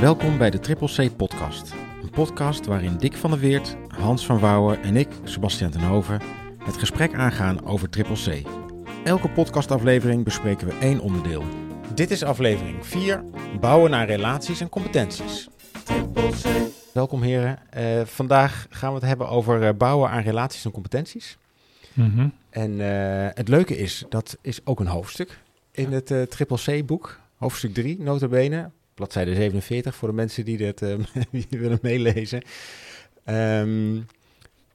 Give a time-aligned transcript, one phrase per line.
[0.00, 1.72] Welkom bij de Triple C podcast.
[2.02, 6.20] Een podcast waarin Dick van der Weert, Hans van Wouwen en ik, Sebastian Tenhoven,
[6.58, 8.46] het gesprek aangaan over Triple C.
[9.04, 11.44] Elke podcastaflevering bespreken we één onderdeel.
[11.94, 13.24] Dit is aflevering 4,
[13.60, 15.48] bouwen naar relaties en competenties.
[16.92, 17.58] Welkom heren.
[17.70, 21.38] Eh, vandaag gaan we het hebben over eh, bouwen aan relaties en competenties.
[21.92, 22.28] Mhm.
[22.50, 25.40] En eh, het leuke is, dat is ook een hoofdstuk
[25.70, 27.18] in het eh, Triple C boek.
[27.36, 28.70] Hoofdstuk 3, notabene.
[29.00, 30.94] Bladzijde 47 voor de mensen die dit eh,
[31.30, 32.42] die willen meelezen.
[33.24, 34.00] Ehm,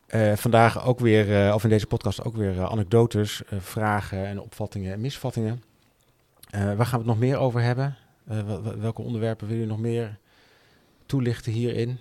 [0.07, 4.39] eh, vandaag ook weer, eh, of in deze podcast ook weer eh, anekdotes, vragen en
[4.41, 5.63] opvattingen en misvattingen.
[6.51, 7.97] Waar gaan we het nog meer over hebben?
[8.23, 10.17] Wel- wel- welke onderwerpen wil je nog meer
[11.05, 11.97] toelichten hierin?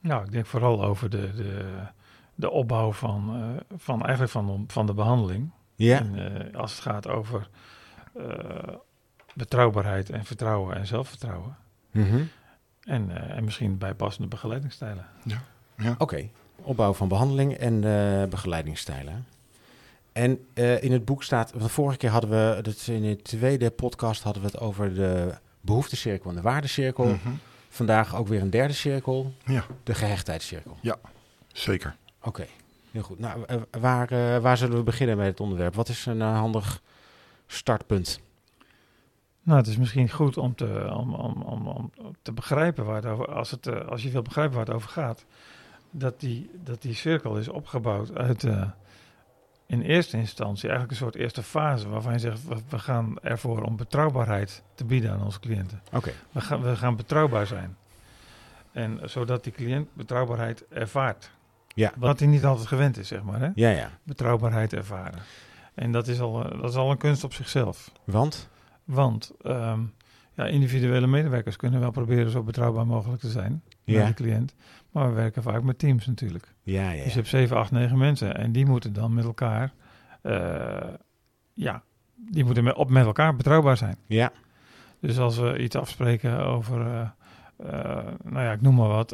[0.00, 1.64] Nou, ik denk vooral over de, de,
[2.34, 3.42] de opbouw van,
[3.76, 5.50] van, eigenlijk van, van de behandeling.
[5.74, 7.48] Ja, En, als het gaat over
[9.34, 11.56] betrouwbaarheid en vertrouwen en zelfvertrouwen.
[11.90, 12.22] Mhm.
[12.84, 15.06] En, eh, en misschien bijpassende begeleidingsstijlen.
[15.98, 16.28] Oké,
[16.62, 19.26] opbouw van behandeling en eh, begeleidingsstijlen.
[20.12, 23.22] En eh, in het boek staat, want de vorige keer hadden we, dat in de
[23.22, 27.04] tweede podcast hadden we het over de behoeftecirkel en de waardecirkel.
[27.04, 27.28] Mhm.
[27.68, 30.78] Vandaag ook weer een derde cirkel, Ja, de gehechtheidscirkel.
[31.52, 31.96] zeker.
[32.22, 32.46] Oké,
[32.90, 33.18] heel goed.
[33.18, 33.44] Nou,
[33.80, 35.74] waar, waar zullen we beginnen met het onderwerp?
[35.74, 36.82] Wat is een handig
[37.46, 38.20] startpunt?
[39.42, 41.90] Nou, het is misschien goed om te, om, om, om, om
[42.22, 44.88] te begrijpen waar het over, als, het, eh, als je wil begrijpen waar het over
[44.88, 45.24] gaat,
[45.90, 48.62] dat die, dat die cirkel is opgebouwd uit eh,
[49.66, 53.62] in eerste instantie eigenlijk een soort eerste fase waarvan je zegt, we, we gaan ervoor
[53.62, 55.82] om betrouwbaarheid te bieden aan onze cliënten.
[55.92, 57.76] Oké, We gaan, we gaan betrouwbaar zijn.
[58.72, 61.30] En zodat die cliënt betrouwbaarheid ervaart.
[61.74, 61.92] Ja.
[61.96, 63.40] Wat hij niet altijd gewend is, zeg maar.
[63.40, 63.48] Hè?
[63.54, 63.90] ja, ja.
[64.02, 65.20] Betrouwbaarheid ervaren.
[65.74, 67.90] En dat is, al, eh, dat is al een kunst op zichzelf.
[68.04, 68.48] Want?
[68.90, 69.80] Want ehm,
[70.34, 73.98] ja, individuele medewerkers kunnen wel proberen zo betrouwbaar mogelijk te zijn Ja.
[73.98, 74.54] naar de cliënt.
[74.90, 76.54] Maar we werken vaak met teams natuurlijk.
[76.62, 79.72] Ja, ja, Dus je hebt 7, 8, 9 mensen en die moeten dan met elkaar,
[80.22, 80.88] eh,
[81.54, 81.82] ja,
[82.14, 83.96] die moeten met, op met elkaar betrouwbaar zijn.
[84.06, 84.32] Ja,
[85.00, 87.00] Dus als we iets afspreken over, eh,
[87.56, 89.12] eh, nou ja, ik noem maar wat,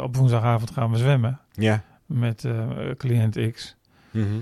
[0.00, 1.82] op woensdagavond gaan we zwemmen ja.
[2.06, 2.48] met
[2.96, 3.76] cliënt X.
[4.10, 4.38] Mhm.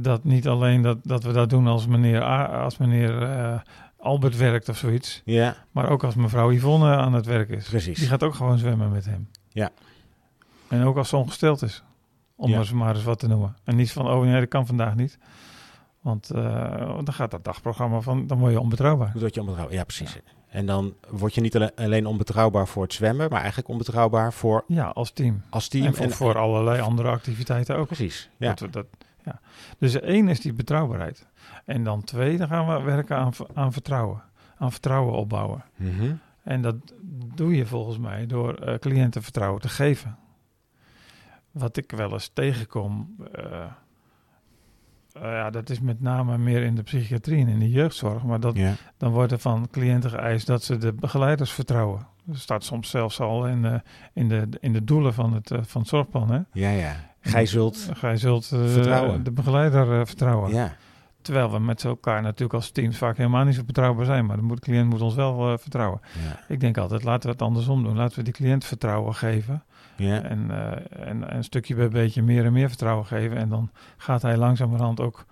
[0.00, 3.12] Dat niet alleen dat, dat we dat doen als meneer, A, als meneer
[4.04, 7.68] Albert werkt of zoiets, Ja, maar ook als mevrouw Yvonne aan het werk is.
[7.68, 7.98] precies.
[7.98, 9.28] Die gaat ook gewoon zwemmen met hem.
[9.48, 9.70] Ja.
[10.68, 11.82] En ook als ze ongesteld is.
[12.36, 12.56] Om Ja.
[12.56, 13.56] maar ze maar eens wat te noemen.
[13.64, 15.18] En niet van, oh nee, dat kan vandaag niet.
[16.00, 19.12] Want eh, dan gaat dat dagprogramma van, dan word je onbetrouwbaar.
[19.12, 19.76] Hoe dat je onbetrouwbaar?
[19.78, 20.16] Ja, precies.
[20.48, 24.64] En dan word je niet alle- alleen onbetrouwbaar voor het zwemmen, maar eigenlijk onbetrouwbaar voor
[24.66, 25.42] Ja, als team.
[25.50, 25.84] als team.
[25.84, 27.86] en voor, voor allerlei andere activiteiten ook.
[27.86, 28.28] Precies.
[28.36, 28.54] Ja.
[28.54, 28.86] Dat dat,
[29.24, 29.40] ja.
[29.78, 31.26] Dus één is die betrouwbaarheid.
[31.64, 34.22] En dan twee, dan gaan we werken aan, aan vertrouwen.
[34.56, 35.64] Aan vertrouwen opbouwen.
[35.76, 36.12] Mhm.
[36.42, 36.76] En dat
[37.34, 40.18] doe je volgens mij door eh, cliënten vertrouwen te geven.
[41.50, 43.62] Wat ik wel eens tegenkom, eh,
[45.12, 48.22] eh, ja, dat is met name meer in de psychiatrie en in de jeugdzorg.
[48.22, 48.56] Maar dat,
[48.96, 52.06] dan wordt er van cliënten geëist dat ze de begeleiders vertrouwen.
[52.24, 55.80] Dat staat soms zelfs al in, de in, de, in de doelen van het, van
[55.80, 56.30] het zorgplan.
[56.30, 56.40] Hè?
[56.52, 57.13] ja, ja.
[57.30, 57.88] Gij zult.
[57.92, 59.24] Gij zult eh, Vertrouwen.
[59.24, 60.52] de begeleider eh, vertrouwen.
[60.52, 60.76] Ja.
[61.22, 64.26] Terwijl we met elkaar natuurlijk als teams vaak helemaal niet zo betrouwbaar zijn.
[64.26, 66.00] Maar de cliënt moet ons wel eh, vertrouwen.
[66.24, 66.40] Ja.
[66.48, 67.96] Ik denk altijd, laten we het andersom doen.
[67.96, 69.64] Laten we die cliënt vertrouwen geven.
[69.96, 70.22] Ja.
[70.22, 73.36] En, eh, en, en een stukje bij beetje meer en meer vertrouwen geven.
[73.36, 75.24] En dan gaat hij langzamerhand ook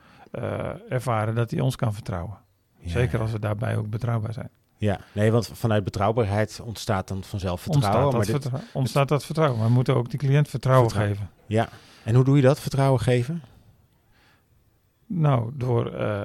[0.89, 2.39] ervaren dat hij ons kan vertrouwen.
[2.79, 2.91] Ja.
[2.91, 4.51] Zeker als we daarbij ook betrouwbaar zijn.
[4.83, 5.01] Ja.
[5.13, 8.05] Nee, want vanuit betrouwbaarheid ontstaat dan vanzelf vertrouwen.
[8.05, 9.59] ontstaat, dat maar dit- vertrou- ontstaat dat vertrouwen.
[9.59, 11.19] Maar we moeten ook die cliënt vertrouwen, Vertrouwen.
[11.19, 11.35] geven.
[11.47, 11.69] Ja.
[12.05, 12.61] En hoe doe je dat?
[12.61, 13.43] Vertrouwen geven?
[15.07, 16.23] Nou, door eh,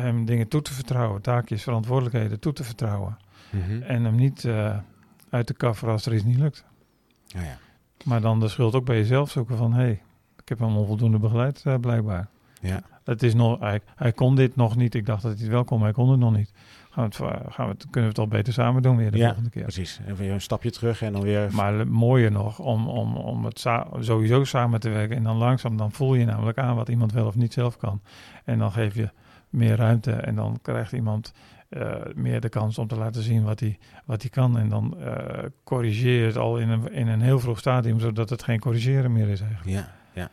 [0.00, 1.20] hem dingen toe te vertrouwen.
[1.22, 3.18] Taakjes, verantwoordelijkheden toe te vertrouwen.
[3.50, 3.82] Mhm.
[3.82, 4.76] En hem niet eh,
[5.30, 6.64] uit te kafferen als er iets niet lukt.
[7.26, 7.58] Ja.
[8.04, 9.72] Maar dan de schuld ook bij jezelf zoeken van...
[9.72, 10.02] hé, hey,
[10.42, 12.28] ik heb hem onvoldoende begeleid eh, blijkbaar.
[12.60, 12.82] Ja.
[13.04, 14.94] Het is nog, hij, hij kon dit nog niet.
[14.94, 16.52] Ik dacht dat hij het wel kon, maar hij kon het nog niet.
[16.90, 19.16] Gaan we het, gaan we het, kunnen we het al beter samen doen weer de
[19.18, 19.62] Ja, volgende keer.
[19.62, 20.00] Precies.
[20.06, 21.48] En weer een stapje terug en dan weer.
[21.52, 25.16] Maar mooier nog, om, om, om het sa- sowieso samen te werken.
[25.16, 28.00] En dan langzaam, dan voel je namelijk aan wat iemand wel of niet zelf kan.
[28.44, 29.10] En dan geef je
[29.48, 30.12] meer ruimte.
[30.12, 31.32] En dan krijgt iemand
[31.68, 34.58] eh, meer de kans om te laten zien wat hij, wat hij kan.
[34.58, 38.30] En dan eh, corrigeer je het al in een, in een heel vroeg stadium, zodat
[38.30, 39.70] het geen corrigeren meer is eigenlijk.
[39.70, 40.30] Ja, ja.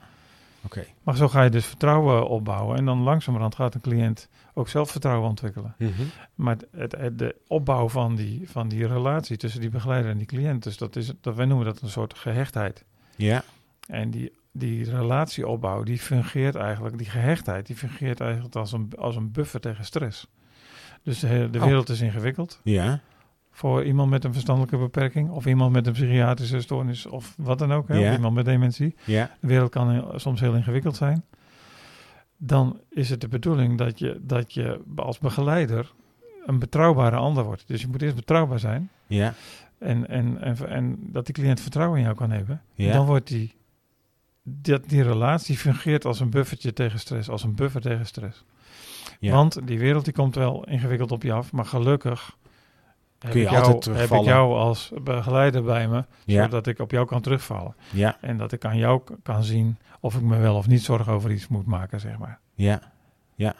[1.03, 2.77] Maar zo ga je dus vertrouwen opbouwen.
[2.77, 5.75] En dan langzamerhand gaat een cliënt ook zelfvertrouwen ontwikkelen.
[5.77, 5.91] Mhm.
[6.35, 10.27] Maar het, het- de opbouw van die, van die relatie tussen die begeleider en die
[10.27, 12.83] cliënt, dus dat is, dat, wij noemen dat een soort gehechtheid.
[13.15, 13.43] Ja.
[13.87, 19.15] En die, die relatieopbouw, die fungeert eigenlijk, die gehechtheid, die fungeert eigenlijk als een, als
[19.15, 20.27] een buffer tegen stress.
[21.03, 21.65] Dus de, hele- de Oh.
[21.65, 22.59] wereld is ingewikkeld.
[22.63, 22.99] Ja.
[23.55, 27.73] Voor iemand met een verstandelijke beperking of iemand met een psychiatrische stoornis of wat dan
[27.73, 28.95] ook, hè, of iemand met dementie.
[29.05, 31.23] De wereld kan soms heel ingewikkeld zijn.
[32.37, 35.93] Dan is het de bedoeling dat je, dat je als begeleider
[36.45, 37.63] een betrouwbare ander wordt.
[37.67, 39.33] Dus je moet eerst betrouwbaar zijn Ja.
[39.77, 42.61] en, en, en, en dat die cliënt vertrouwen in jou kan hebben.
[42.73, 42.93] Ja.
[42.93, 43.53] Dan wordt die,
[44.43, 48.43] dat, die relatie fungeert als een buffertje tegen stress, als een buffer tegen stress.
[49.19, 49.31] Ja.
[49.31, 52.37] Want die wereld die komt wel ingewikkeld op je af, maar gelukkig
[53.25, 56.43] heb, Kun je ik, jou, altijd heb ik jou als begeleider bij me, Ja.
[56.43, 57.75] zodat ik op jou kan terugvallen.
[57.91, 58.17] Ja.
[58.21, 61.31] En dat ik aan jou kan zien of ik me wel of niet zorgen over
[61.31, 62.39] iets moet maken, zeg maar.
[62.53, 62.91] Ja.
[63.35, 63.55] Ja.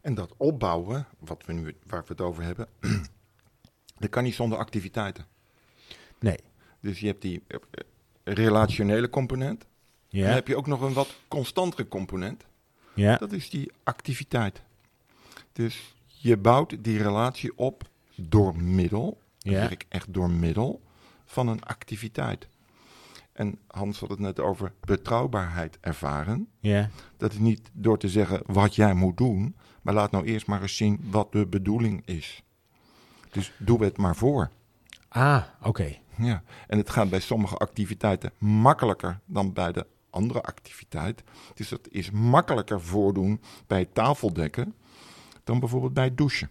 [0.00, 2.66] En dat opbouwen, wat we nu, waar we het over hebben,
[3.98, 5.24] dat kan niet zonder activiteiten.
[6.20, 6.38] Nee.
[6.80, 7.84] Dus je hebt die eh, eh,
[8.34, 9.62] relationele component.
[9.62, 10.34] En dan Ja.
[10.34, 12.46] heb je ook nog een wat constantere component.
[12.94, 13.16] Ja.
[13.16, 14.62] Dat is die activiteit.
[15.52, 17.88] Dus je bouwt die relatie op
[18.28, 19.68] door middel, Ja.
[19.68, 20.82] ik echt door middel,
[21.24, 22.48] van een activiteit.
[23.32, 26.48] En Hans had het net over betrouwbaarheid ervaren.
[26.58, 26.90] Ja.
[27.16, 30.62] Dat is niet door te zeggen wat jij moet doen, maar laat nou eerst maar
[30.62, 32.42] eens zien wat de bedoeling is.
[33.30, 34.50] Dus doe het maar voor.
[35.08, 35.96] Ah, oké.
[36.16, 36.42] Ja.
[36.66, 41.22] En het gaat bij sommige activiteiten makkelijker dan bij de andere activiteit.
[41.54, 44.74] Dus het is makkelijker voordoen bij het tafeldekken
[45.44, 46.50] dan bijvoorbeeld bij het douchen.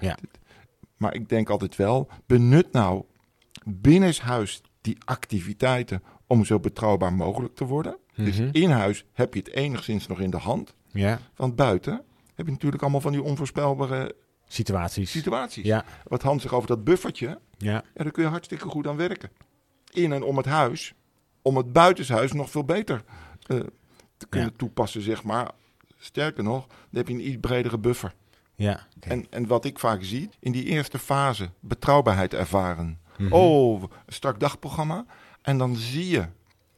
[0.00, 0.16] Ja.
[0.96, 3.04] Maar ik denk altijd wel, benut nou
[3.64, 7.96] binnenshuis die activiteiten om zo betrouwbaar mogelijk te worden.
[8.16, 8.48] Dus Mhm.
[8.52, 10.74] in huis heb je het enigszins nog in de hand.
[10.92, 11.18] Ja.
[11.36, 12.02] Want buiten
[12.34, 14.14] heb je natuurlijk allemaal van die onvoorspelbare
[14.48, 15.10] Situaties.
[15.10, 15.64] situaties.
[15.64, 15.84] Ja.
[16.04, 17.72] Wat Hans zegt over dat buffertje, Ja.
[17.72, 19.30] ja, daar kun je hartstikke goed aan werken.
[19.92, 20.94] In en om het huis,
[21.42, 23.04] om het buitenshuis nog veel beter
[23.46, 23.60] eh,
[24.16, 24.54] te kunnen Ja.
[24.56, 25.50] toepassen, zeg maar.
[25.98, 28.14] Sterker nog, dan heb je een iets bredere buffer.
[28.58, 28.86] Ja.
[29.00, 32.98] En, en wat ik vaak zie, in die eerste fase, betrouwbaarheid ervaren.
[33.18, 33.32] Mhm.
[33.32, 35.04] Oh, strak dagprogramma.
[35.42, 36.26] En dan zie je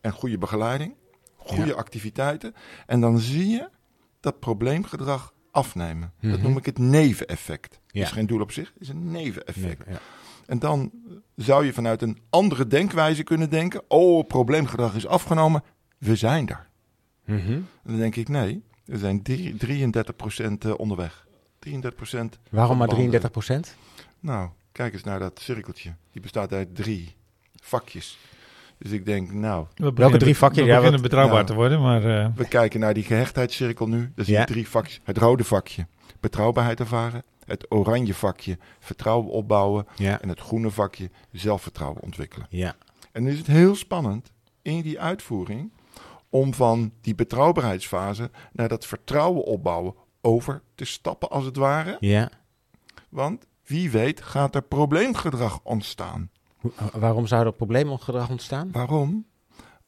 [0.00, 0.94] een goede begeleiding,
[1.36, 1.72] goede Ja.
[1.74, 2.54] activiteiten.
[2.86, 3.68] En dan zie je
[4.20, 6.12] dat probleemgedrag afnemen.
[6.20, 6.42] Dat Mhm.
[6.42, 7.80] noem ik het neveneffect.
[7.86, 8.02] Ja.
[8.02, 9.84] is geen doel op zich, het is een neveneffect.
[9.88, 9.98] Ja.
[10.46, 10.90] En dan
[11.36, 15.62] zou je vanuit een andere denkwijze kunnen denken: oh, probleemgedrag is afgenomen,
[15.98, 16.68] we zijn daar.
[17.24, 17.60] Mhm.
[17.84, 21.26] Dan denk ik: nee, we zijn drie- 33% eh, onderweg.
[21.68, 22.38] 33%.
[22.50, 23.76] Waarom maar van 33 procent?
[24.20, 25.94] Nou, kijk eens naar dat cirkeltje.
[26.12, 27.14] Die bestaat uit drie
[27.60, 28.18] vakjes.
[28.78, 30.60] Dus ik denk, nou, We beginnen- drie vakjes?
[30.64, 31.46] We Ja, beginnen wat- betrouwbaar nou.
[31.46, 34.12] te worden, maar eh, we kijken naar die gehechtheidscirkel nu.
[34.14, 34.44] Dat zie Ja.
[34.44, 35.00] drie vakjes.
[35.04, 35.86] Het rode vakje,
[36.20, 37.22] betrouwbaarheid ervaren.
[37.44, 39.86] Het oranje vakje, vertrouwen opbouwen.
[39.96, 40.20] Ja.
[40.20, 42.46] En het groene vakje, zelfvertrouwen ontwikkelen.
[42.50, 42.74] Ja.
[43.12, 45.72] En dan is het heel spannend in die uitvoering
[46.28, 51.96] om van die betrouwbaarheidsfase naar dat vertrouwen opbouwen over te stappen als het ware.
[52.00, 52.30] Ja.
[53.08, 56.30] Want wie weet gaat er probleemgedrag ontstaan.
[56.92, 58.70] Waarom zou er probleemgedrag ontstaan?
[58.72, 59.26] Waarom?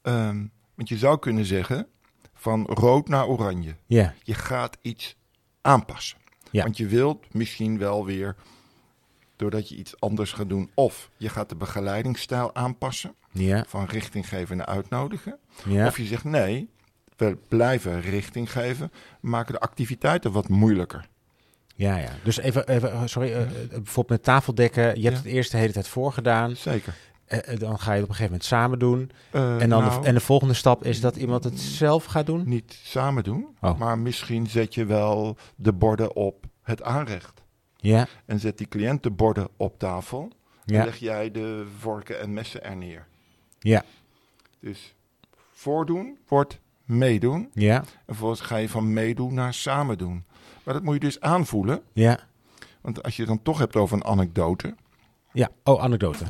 [0.02, 1.87] Ehm, want je zou kunnen zeggen
[2.34, 3.76] van rood naar oranje.
[3.87, 4.14] Ja.
[4.23, 5.17] Je gaat iets
[5.61, 6.19] aanpassen.
[6.50, 6.62] Ja.
[6.62, 8.37] Want je wilt misschien wel weer,
[9.37, 13.64] doordat je iets anders gaat doen, of je gaat de begeleidingsstijl aanpassen, Ja.
[13.69, 15.38] van richting geven naar uitnodigen.
[15.64, 15.87] Ja.
[15.87, 16.69] Of je zegt nee,
[17.29, 21.09] we blijven richting geven, maken de activiteiten wat moeilijker.
[21.75, 22.11] Ja, ja.
[22.25, 24.83] Dus even, even sorry, eh, eh, bijvoorbeeld met tafeldekken.
[24.83, 25.23] Je hebt Ja.
[25.23, 26.57] het eerst de hele tijd voorgedaan.
[26.57, 26.95] Zeker.
[27.25, 29.11] Eh, eh, dan ga je het op een gegeven moment samen doen.
[29.31, 32.26] Eh, En, dan nou, de, en de volgende stap is dat iemand het zelf gaat
[32.26, 32.49] doen?
[32.49, 33.79] niet samen doen, Oh.
[33.79, 37.43] maar misschien zet je wel de borden op het aanrecht.
[37.76, 38.07] Ja.
[38.26, 40.31] En zet die cliënt de borden op tafel.
[40.64, 40.85] En Ja.
[40.85, 43.07] leg jij de vorken en messen er neer.
[43.59, 43.83] Ja.
[44.61, 44.95] Dus
[45.52, 46.59] voordoen wordt
[46.99, 47.50] meedoen.
[47.54, 47.76] Ja.
[47.76, 50.25] En vervolgens ga je van meedoen naar samen doen.
[50.64, 51.82] Maar dat moet je dus aanvoelen.
[51.92, 52.18] Ja.
[52.80, 54.75] Want als je het dan toch hebt over een anekdote.
[55.32, 55.50] Ja.
[55.64, 56.25] Oh, anekdote.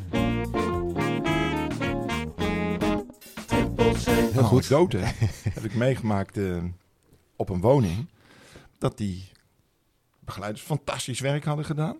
[4.31, 4.71] Heel goed.
[4.71, 4.97] anekdote
[5.57, 6.63] heb ik meegemaakt eh,
[7.35, 8.09] op een woning.
[8.77, 9.31] Dat die
[10.19, 11.97] begeleiders fantastisch werk hadden gedaan.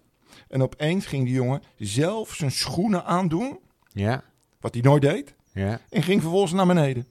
[0.48, 3.60] En opeens ging die jongen zelf zijn schoenen aandoen.
[3.92, 4.24] Ja.
[4.60, 5.36] Wat hij nooit deed.
[5.54, 5.80] Ja.
[5.90, 7.08] En ging vervolgens naar beneden.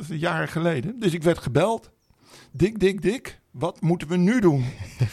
[0.00, 1.00] Dat is jaren geleden.
[1.00, 1.90] Dus ik werd gebeld.
[2.52, 3.40] Dik, dik, dik.
[3.50, 4.64] Wat moeten we nu doen?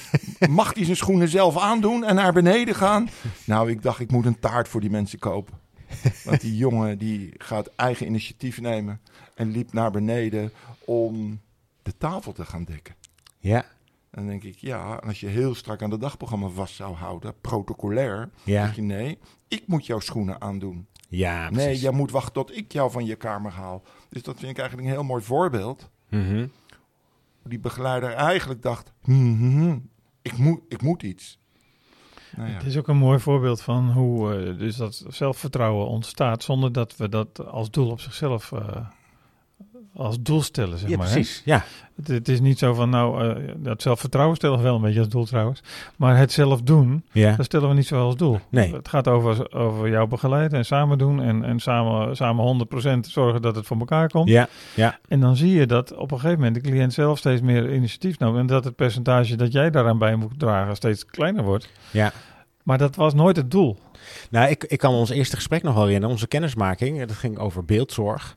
[0.50, 3.10] Mag hij zijn schoenen zelf aandoen en naar beneden gaan?
[3.46, 5.54] Nou, ik dacht, ik moet een taart voor die mensen kopen.
[6.24, 9.02] Want die jongen die gaat eigen initiatief nemen.
[9.36, 10.52] En liep naar beneden
[10.86, 11.42] om
[11.84, 12.96] de tafel te gaan dekken.
[13.40, 13.62] Ja.
[14.10, 17.34] En dan denk ik, ja, als je heel strak aan het dagprogramma vast zou houden,
[17.42, 18.66] protocolair, Ja.
[18.66, 19.18] zeg je nee,
[19.48, 20.88] ik moet jouw schoenen aandoen.
[21.08, 23.84] Ja, Nee, jij moet wachten tot ik jou van je kamer haal.
[24.10, 25.90] Dus dat vind ik eigenlijk een heel mooi voorbeeld.
[26.10, 26.48] Mhm.
[27.44, 29.90] Die begeleider eigenlijk dacht, "Hmm, hmm, hmm,
[30.22, 31.40] ik, moet, ik moet iets.
[32.36, 32.56] Nou ja.
[32.56, 36.96] Het is ook een mooi voorbeeld van hoe eh, dus dat zelfvertrouwen ontstaat zonder dat
[36.96, 38.88] we dat als doel op zichzelf eh,
[39.98, 41.08] als doel stellen, zeg ja, maar.
[41.08, 41.14] hè.
[41.14, 41.42] precies.
[41.46, 41.64] Ja,
[41.96, 45.00] Het, het is niet zo van, nou, eh, dat zelfvertrouwen stellen we wel een beetje
[45.00, 45.62] als doel trouwens.
[45.96, 47.36] Maar het zelf doen, ja.
[47.36, 48.40] dat stellen we niet zo als doel.
[48.50, 48.74] Nee.
[48.74, 53.42] Het gaat over, over jou begeleiden en samen doen en, en samen, samen 100% zorgen
[53.42, 54.30] dat het voor elkaar komt.
[54.30, 57.42] Ja, ja, En dan zie je dat op een gegeven moment de cliënt zelf steeds
[57.42, 58.38] meer initiatief neemt.
[58.38, 61.70] En dat het percentage dat jij daaraan bij moet dragen steeds kleiner wordt.
[61.92, 62.12] ja.
[62.64, 63.78] Maar dat was nooit het doel.
[64.30, 66.14] Nou, ik, ik kan ons eerste gesprek nog wel herinneren.
[66.14, 68.36] Onze kennismaking, dat ging over beeldzorg.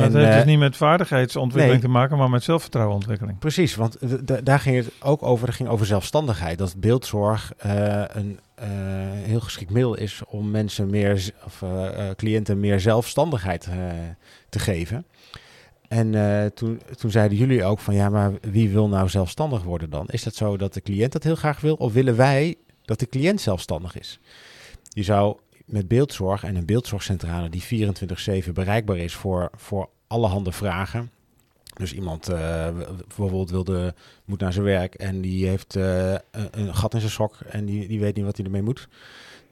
[0.00, 1.90] Het heeft eh, dus niet met vaardigheidsontwikkeling nee.
[1.90, 3.38] te maken, maar met zelfvertrouwenontwikkeling.
[3.38, 3.96] Precies, want
[4.44, 5.46] daar ging het ook over.
[5.46, 6.58] Dat ging over zelfstandigheid.
[6.58, 8.68] Dat beeldzorg eh, een eh,
[9.12, 13.74] heel geschikt middel is om mensen meer, of eh, eh, cliënten meer zelfstandigheid eh,
[14.48, 15.06] te geven.
[15.88, 19.90] En eh, toen, toen zeiden jullie ook van ja, maar wie wil nou zelfstandig worden
[19.90, 20.06] dan?
[20.08, 21.74] Is dat zo dat de cliënt dat heel graag wil?
[21.74, 24.20] Of willen wij dat de cliënt zelfstandig is?
[24.88, 25.36] Je zou
[25.68, 27.92] met beeldzorg en een beeldzorgcentrale die
[28.46, 31.10] 24-7 bereikbaar is voor, voor allerhande vragen.
[31.74, 32.68] Dus iemand eh,
[33.06, 33.94] bijvoorbeeld wilde,
[34.24, 36.14] moet naar zijn werk en die heeft eh,
[36.50, 38.88] een, gat in zijn sok en die, die weet niet wat hij ermee moet.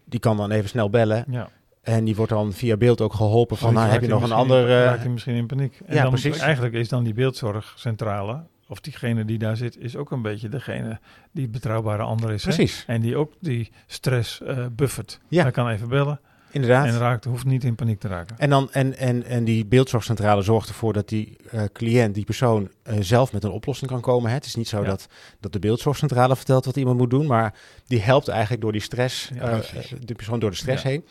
[0.05, 1.49] Die kan dan even snel bellen Ja.
[1.83, 4.69] en die wordt dan via beeld ook geholpen van, nou, heb je nog een ander...
[4.69, 5.81] eh, raakt hij misschien in paniek.
[5.87, 6.39] En ja, dan, precies.
[6.39, 10.99] Eigenlijk is dan die beeldzorgcentrale, of diegene die daar zit, is ook een beetje degene
[11.33, 12.45] die betrouwbare ander is.
[12.45, 12.49] hè?
[12.55, 15.21] precies, En die ook die stress eh, buffert.
[15.29, 15.43] Ja.
[15.43, 16.21] Hij kan even bellen
[16.51, 16.87] inderdaad.
[16.87, 18.39] en raakt, hoeft niet in paniek te raken.
[18.39, 22.71] En, dan, en, en, en die beeldzorgcentrale zorgt ervoor dat die eh, cliënt, die persoon,
[22.83, 24.29] eh, zelf met een oplossing kan komen.
[24.29, 24.37] Hè?
[24.37, 24.87] Het is niet zo Ja.
[24.87, 25.07] dat,
[25.41, 27.55] dat de beeldzorgcentrale vertelt wat iemand moet doen, maar
[27.87, 29.61] die helpt eigenlijk door die stress, Ja,
[30.05, 30.89] de persoon door de stress Ja.
[30.89, 31.05] heen.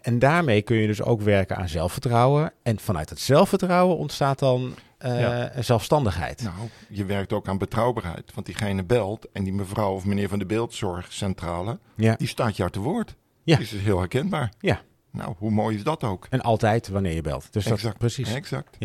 [0.00, 2.52] En daarmee kun je dus ook werken aan zelfvertrouwen.
[2.62, 5.62] En vanuit het zelfvertrouwen ontstaat dan eh, Ja.
[5.62, 6.42] zelfstandigheid.
[6.42, 6.54] Nou,
[6.88, 8.30] je werkt ook aan betrouwbaarheid.
[8.34, 12.14] Want diegene belt en die mevrouw of meneer van de beeldzorgcentrale, Ja.
[12.16, 13.14] die staat jou te woord.
[13.42, 13.56] Ja.
[13.56, 14.52] Dus het is heel herkenbaar.
[14.60, 14.80] Ja.
[15.10, 16.26] Nou, hoe mooi is dat ook?
[16.30, 17.52] En altijd wanneer je belt.
[17.52, 18.34] Dus dat, precies.
[18.34, 18.76] Exact.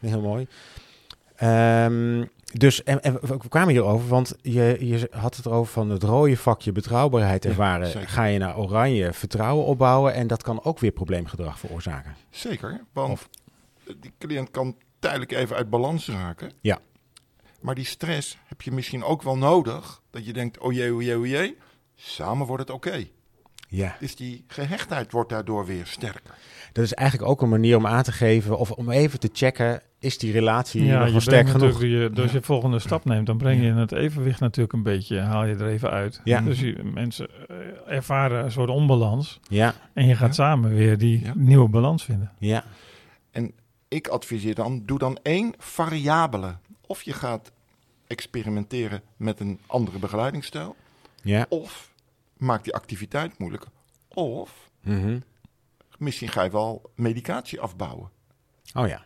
[0.00, 0.46] Heel mooi.
[1.36, 6.02] Ehm, dus, en, en we kwamen hierover, want je, je had het erover van het
[6.02, 7.86] rode vakje betrouwbaarheid Ja, ervaren.
[7.90, 8.08] zeker.
[8.08, 12.14] Ga je naar oranje vertrouwen opbouwen en dat kan ook weer probleemgedrag veroorzaken.
[12.30, 13.28] Zeker, want
[14.00, 16.52] die cliënt kan tijdelijk even uit balans raken.
[16.60, 16.78] Ja.
[17.60, 20.00] Maar die stress heb je misschien ook wel nodig.
[20.10, 21.56] Dat je denkt, oh jee, oh jee, oh jee.
[21.94, 23.04] Samen wordt het oké.
[23.68, 23.96] Ja.
[24.00, 26.34] Dus die gehechtheid wordt daardoor weer sterker.
[26.72, 29.82] Dat is eigenlijk ook een manier om aan te geven of om even te checken,
[29.98, 31.80] is die relatie nog Ja, wel je sterk genoeg?
[31.82, 32.38] je, dus Ja.
[32.38, 35.66] je volgende stap neemt, dan breng je het evenwicht natuurlijk een beetje, haal je er
[35.68, 36.20] even uit.
[36.24, 36.40] Ja.
[36.40, 37.56] Dus je, mensen eh,
[37.96, 40.44] ervaren een soort onbalans Ja, en je gaat Ja.
[40.44, 41.32] samen weer die Ja.
[41.36, 42.32] nieuwe balans vinden.
[42.38, 42.64] ja,
[43.92, 46.56] Ik adviseer dan, doe dan één variabele.
[46.86, 47.52] Of je gaat
[48.06, 50.76] experimenteren met een andere begeleidingsstijl.
[51.22, 51.46] ja.
[51.48, 51.90] Of
[52.36, 53.64] maak die activiteit moeilijk.
[54.08, 55.18] Of Mhm.
[55.98, 58.10] misschien ga je wel medicatie afbouwen.
[58.74, 59.02] Oh ja.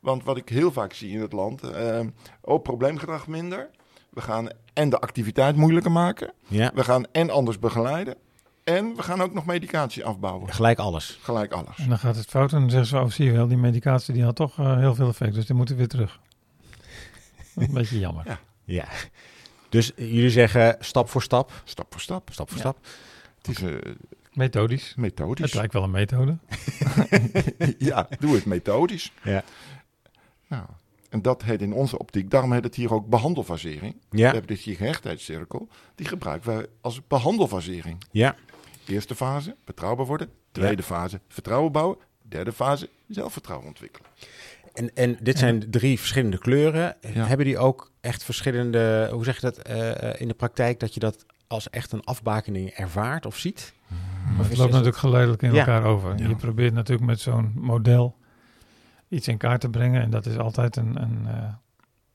[0.00, 2.00] Want wat ik heel vaak zie in het land, eh,
[2.40, 3.70] oh, probleemgedrag minder.
[4.10, 6.32] We gaan en de activiteit moeilijker maken.
[6.46, 6.70] ja.
[6.74, 8.16] We gaan en anders begeleiden.
[8.68, 10.52] En we gaan ook nog medicatie afbouwen.
[10.52, 11.18] Gelijk alles.
[11.22, 11.76] Gelijk alles.
[11.78, 14.14] En dan gaat het fout en dan zeggen ze, oh zie je wel, die medicatie
[14.14, 16.20] die had toch eh, heel veel effect, dus die moeten weer terug.
[17.54, 18.24] Een beetje jammer.
[18.26, 18.38] Ja.
[18.64, 18.86] Ja.
[19.68, 22.28] Dus jullie zeggen stap voor stap, Stap voor stap.
[22.32, 22.62] stap voor Ja.
[22.62, 22.78] stap.
[23.42, 23.92] Het is eh,
[24.32, 24.94] Methodisch.
[24.96, 25.44] methodisch.
[25.44, 26.36] Het lijkt wel een methode.
[27.78, 29.12] ja, doe het methodisch.
[29.22, 29.44] Ja.
[30.46, 30.64] Nou,
[31.08, 33.96] en dat heet in onze optiek, daarom heet het hier ook behandelfasering.
[34.08, 38.04] We Ja, hebben dus die gehechtheidscirkel, die gebruiken wij als behandelfasering.
[38.10, 38.36] ja,
[38.88, 40.28] Eerste fase, betrouwbaar worden.
[40.52, 41.96] Tweede fase, vertrouwen bouwen.
[42.22, 44.10] Derde fase, zelfvertrouwen ontwikkelen.
[44.72, 46.96] En, en dit zijn drie verschillende kleuren.
[47.00, 47.26] Ja.
[47.26, 51.00] Hebben die ook echt verschillende, hoe zeg je dat eh, in de praktijk, dat je
[51.00, 53.72] dat als echt een afbakening ervaart of ziet?
[53.88, 55.58] Maar Of het loopt natuurlijk geleidelijk in Ja.
[55.58, 56.18] elkaar over.
[56.18, 56.28] Ja.
[56.28, 58.16] Je probeert natuurlijk met zo'n model
[59.08, 60.02] iets in kaart te brengen.
[60.02, 61.52] En dat is altijd een, een, eh,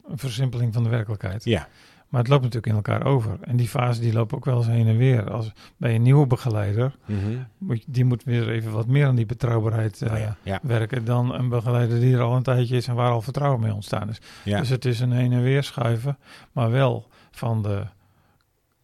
[0.08, 1.44] een versimpeling van de werkelijkheid.
[1.44, 1.68] Ja,
[2.13, 3.38] Maar het loopt natuurlijk in elkaar over.
[3.41, 5.32] En die fase die loopt ook wel eens heen en weer.
[5.32, 7.20] Als bij een nieuwe begeleider, Mhm.
[7.58, 10.36] moet, die moet weer even wat meer aan die betrouwbaarheid eh, Oh ja.
[10.43, 10.60] Ja.
[10.63, 13.74] werken dan een begeleider die er al een tijdje is en waar al vertrouwen mee
[13.74, 14.22] ontstaan is.
[14.43, 14.60] Ja.
[14.60, 16.17] Dus het is een heen en weer schuiven,
[16.51, 17.84] maar wel van de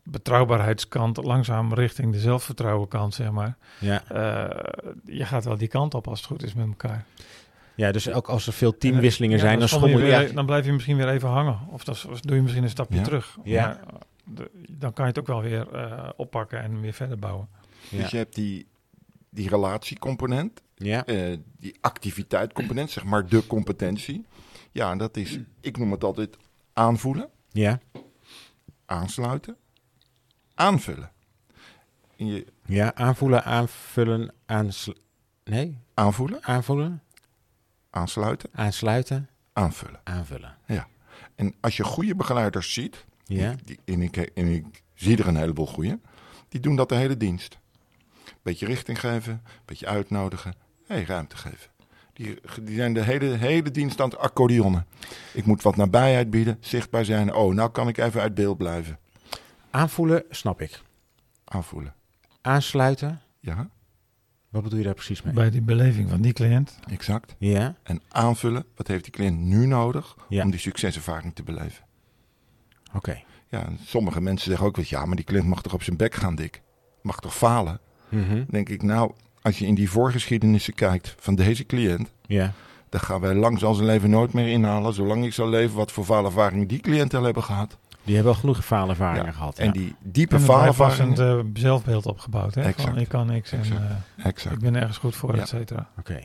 [0.04, 3.58] betrouwbaarheidskant langzaam richting de zelfvertrouwenkant, zeg maar.
[3.80, 4.04] ja.
[4.08, 4.74] Eh,
[5.06, 7.06] je gaat wel die kant op als het goed is met elkaar.
[7.80, 10.26] Ja, dus ook als er veel teamwisselingen Ja, zijn, dan schommel je schommel je...
[10.26, 11.60] weer- Dan blijf je misschien weer even hangen.
[11.70, 13.04] Of dan doe je misschien een stapje Ja.
[13.04, 13.38] terug.
[13.44, 13.66] Ja.
[13.68, 17.20] Maar, eh, de- dan kan je het ook wel weer eh, oppakken en weer verder
[17.20, 17.48] bouwen.
[17.90, 17.98] Ja.
[18.02, 18.68] Dus je hebt die,
[19.30, 24.26] die relatiecomponent, Ja, eh, die activiteitcomponent, zeg maar de competentie.
[24.72, 26.38] Ja, en dat is, ik noem het altijd
[26.74, 27.80] aanvoelen, ja,
[28.86, 29.58] aansluiten,
[30.56, 31.12] aanvullen.
[32.16, 34.92] je Ja, aanvoelen, aanvullen, aansl
[35.44, 37.02] nee, aanvoelen, aanvoelen,
[37.90, 40.00] aansluiten, aansluiten, aanvullen.
[40.04, 40.56] aanvullen.
[41.36, 45.36] En als je goede begeleiders ziet, Ja, die, en, ik, en ik zie er een
[45.36, 46.00] heleboel goede,
[46.50, 47.58] die doen dat de hele dienst.
[48.42, 50.54] Beetje richting geven, beetje uitnodigen,
[50.86, 51.70] hey, ruimte geven.
[52.14, 54.86] Die, die zijn de hele, hele dienst aan het accordeonnen.
[55.34, 57.34] Ik moet wat nabijheid bieden, zichtbaar zijn.
[57.34, 59.00] Oh, nou kan ik even uit beeld blijven.
[59.70, 60.82] aanvoelen, snap ik.
[61.44, 61.94] Aanvoelen.
[62.42, 63.70] Aansluiten, Ja,
[64.50, 65.34] wat bedoel je daar precies mee?
[65.34, 66.80] Bij die beleving van die cliënt.
[66.90, 67.36] exact.
[67.38, 70.44] Ja, En aanvullen, wat heeft die cliënt nu nodig Ja.
[70.44, 71.84] om die succeservaring te beleven?
[72.94, 73.22] oké.
[73.50, 75.98] Ja, en sommige mensen zeggen ook wel, ja, maar die cliënt mag toch op zijn
[75.98, 76.62] bek gaan, dik?
[77.02, 77.80] Mag toch falen?
[78.10, 78.44] Mhm.
[78.50, 82.54] Denk ik, nou, als je in die voorgeschiedenissen kijkt van deze cliënt, Ja,
[82.90, 84.94] dan gaan wij lang zal zijn leven nooit meer inhalen.
[84.94, 87.78] Zolang ik zal leven, wat voor faalervaring die cliënten al hebben gehad.
[88.04, 89.58] Die hebben al genoeg faalervaringen Ja, gehad.
[89.58, 89.72] En ja.
[89.72, 92.56] die diepe En een eh, zelfbeeld opgebouwd.
[92.56, 92.62] Hè?
[92.62, 92.90] Exact.
[92.90, 94.56] Van, ik kan niks en eh, Exact.
[94.56, 95.42] ik ben ergens goed voor, Ja.
[95.42, 95.90] et cetera.
[96.00, 96.20] Oké.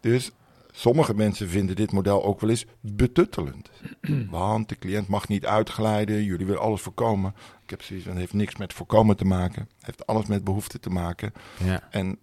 [0.00, 0.30] Dus
[0.72, 3.70] sommige mensen vinden dit model ook wel eens betuttelend.
[4.30, 7.34] Want de cliënt mag niet uitglijden, jullie willen alles voorkomen.
[7.62, 9.62] Ik heb zoiets van, het heeft niks met voorkomen te maken.
[9.76, 11.32] Het heeft alles met behoefte te maken.
[11.64, 11.80] Ja.
[11.90, 12.18] En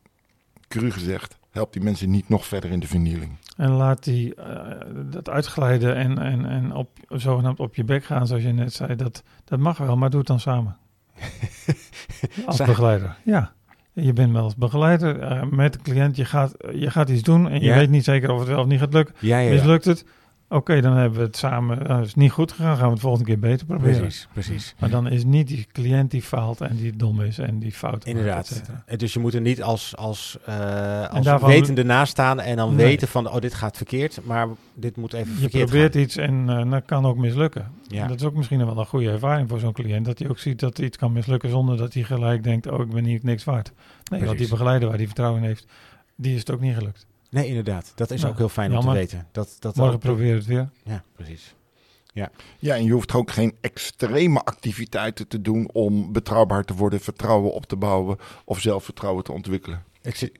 [0.68, 3.32] cru gezegd, helpt die mensen niet nog verder in de vernieling.
[3.58, 8.28] En laat die, eh, dat uitglijden en, en, en op, zogenaamd op je bek gaan,
[8.28, 10.78] zoals je net zei, dat, dat mag wel, maar doe het dan samen.
[12.46, 13.54] als begeleider, ja.
[13.94, 17.50] Je bent wel als begeleider eh, met de cliënt, je gaat, je gaat iets doen
[17.50, 17.76] en je Ja.
[17.76, 19.16] weet niet zeker of het wel of niet gaat lukken.
[19.20, 19.54] Ja, ja, ja.
[19.54, 20.06] Mislukt het?
[20.56, 21.84] Oké, dan hebben we het samen.
[21.88, 24.00] Nou, is niet goed gegaan, gaan we het volgende keer beter proberen.
[24.00, 24.76] Precies, precies.
[24.80, 27.92] Maar dan is niet die cliënt die faalt en die dom is en die fout
[27.94, 28.62] maakt, Inderdaad.
[28.86, 32.56] En Dus je moet er niet als, als, eh, als daarvan- wetende naast staan en
[32.56, 32.86] dan Nee.
[32.86, 36.02] weten van, oh, dit gaat verkeerd, maar dit moet even Je verkeerd probeert gaan.
[36.04, 37.72] iets en eh, dat kan ook mislukken.
[37.88, 38.08] Ja.
[38.08, 40.06] Dat is ook misschien wel een goede ervaring voor zo'n cliënt.
[40.06, 42.90] Dat hij ook ziet dat iets kan mislukken zonder dat hij gelijk denkt, oh, ik
[42.90, 43.68] ben hier niks waard.
[43.76, 43.76] Nee,
[44.10, 44.50] want die Precies.
[44.50, 45.66] begeleider waar hij vertrouwen in heeft,
[46.16, 47.06] die is het ook niet gelukt.
[47.36, 47.92] Nee, inderdaad.
[47.96, 49.28] Dat is Ja, ook heel fijn om te weten.
[49.32, 50.70] Dat, dat Morgen ook- probeer het weer.
[50.84, 51.56] Ja, precies.
[52.14, 57.54] Ja, en je hoeft ook geen extreme activiteiten te doen om betrouwbaar te worden, vertrouwen
[57.54, 59.84] op te bouwen of zelfvertrouwen te ontwikkelen.
[60.02, 60.32] Ik zit,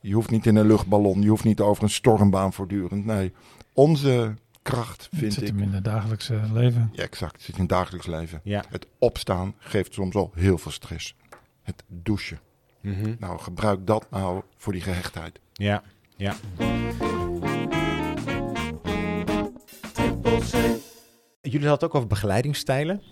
[0.00, 3.04] Je hoeft niet in een luchtballon, je hoeft niet over een stormbaan voortdurend.
[3.04, 3.32] Nee,
[3.72, 5.48] onze kracht Het vind zit ik.
[5.48, 6.90] hem in het dagelijkse leven.
[6.92, 7.32] Ja, exact.
[7.32, 8.40] Het zit in het dagelijks leven.
[8.44, 8.64] ja.
[8.68, 11.14] Het opstaan geeft soms al heel veel stress.
[11.62, 12.40] Het douchen.
[12.80, 13.14] Mhm.
[13.18, 15.40] Nou, gebruik dat nou voor die gehechtheid.
[15.52, 15.82] Ja,
[16.22, 16.34] ja.
[21.42, 23.02] Jullie hadden het ook over begeleidingsstijlen.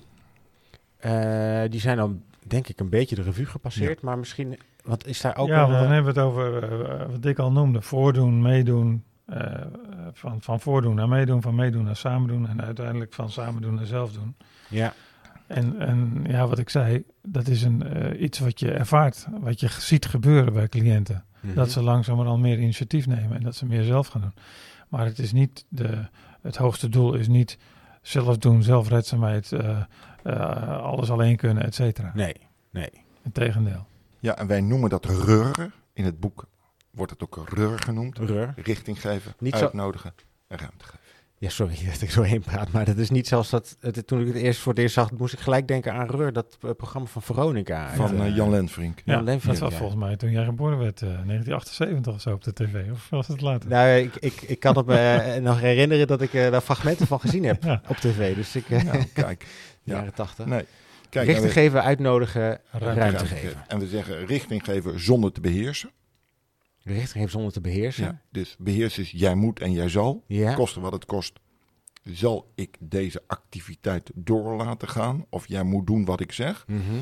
[0.97, 5.21] Eh, die zijn dan denk ik een beetje de revue gepasseerd, maar misschien, want is
[5.21, 7.53] daar ook ja, een, want dan eh, hebben we het over eh, wat ik al
[7.53, 7.83] noemde.
[7.83, 9.05] Voordoen, meedoen.
[9.27, 9.67] eh,
[10.13, 12.49] van, van voordoen naar meedoen, van meedoen naar samen doen.
[12.49, 14.37] En uiteindelijk van samen doen naar zelf doen.
[14.69, 14.93] ja,
[15.47, 19.61] En, en ja, wat ik zei, dat is een, eh, iets wat je ervaart, wat
[19.61, 21.25] je ziet gebeuren bij cliënten.
[21.41, 21.55] Mhm.
[21.55, 24.35] Dat ze langzamerhand meer initiatief nemen en dat ze meer zelf gaan doen.
[24.89, 26.07] Maar het is niet de,
[26.43, 27.59] het hoogste doel is niet
[28.03, 29.81] zelf doen, zelfredzaamheid, eh,
[30.23, 32.11] eh, alles alleen kunnen, et cetera.
[32.15, 32.35] Nee,
[32.71, 32.91] nee.
[33.23, 33.87] Integendeel.
[34.19, 35.73] Ja, en wij noemen dat reuren.
[35.93, 36.49] In het boek
[36.91, 38.19] wordt het ook reur genoemd.
[38.57, 40.15] Richting geven, Niet zo- uitnodigen
[40.47, 40.99] en ruimte geven.
[41.41, 44.21] Ja, sorry dat ik zo heen praat, maar dat is niet zelfs dat, het, toen
[44.21, 46.71] ik het eerst voor het eerst zag, moest ik gelijk denken aan Reur, dat eh,
[46.77, 47.91] programma van Veronica.
[47.95, 49.03] Van eh, Jan Lenfrink.
[49.05, 49.71] Ja, Jan dat was ja.
[49.79, 52.91] volgens mij toen jij geboren werd, eh 1978 of zo op de tv.
[52.93, 53.69] Of was het later?
[53.71, 57.21] Nou, ik, ik, ik kan het me nog herinneren dat ik eh, daar fragmenten van
[57.21, 57.83] gezien heb Ja.
[57.89, 58.35] op tv.
[58.35, 59.47] Dus ik, Ja, kijk.
[59.83, 60.47] jaren tachtig.
[60.47, 60.65] Nee.
[61.09, 63.65] Kijk, Richting we- geven, uitnodigen, ruimte, Ruimte geven.
[63.69, 65.91] En we zeggen richting geven zonder te beheersen.
[66.93, 68.05] Richting geven zonder te beheersen.
[68.05, 68.21] Ja.
[68.31, 70.25] Dus beheersen is jij moet en jij zal.
[70.27, 70.55] Ja.
[70.55, 71.41] Kosten wat het kost.
[72.05, 75.27] Zal ik deze activiteit door laten gaan?
[75.29, 76.65] Of jij moet doen wat ik zeg?
[76.67, 76.99] Mhm.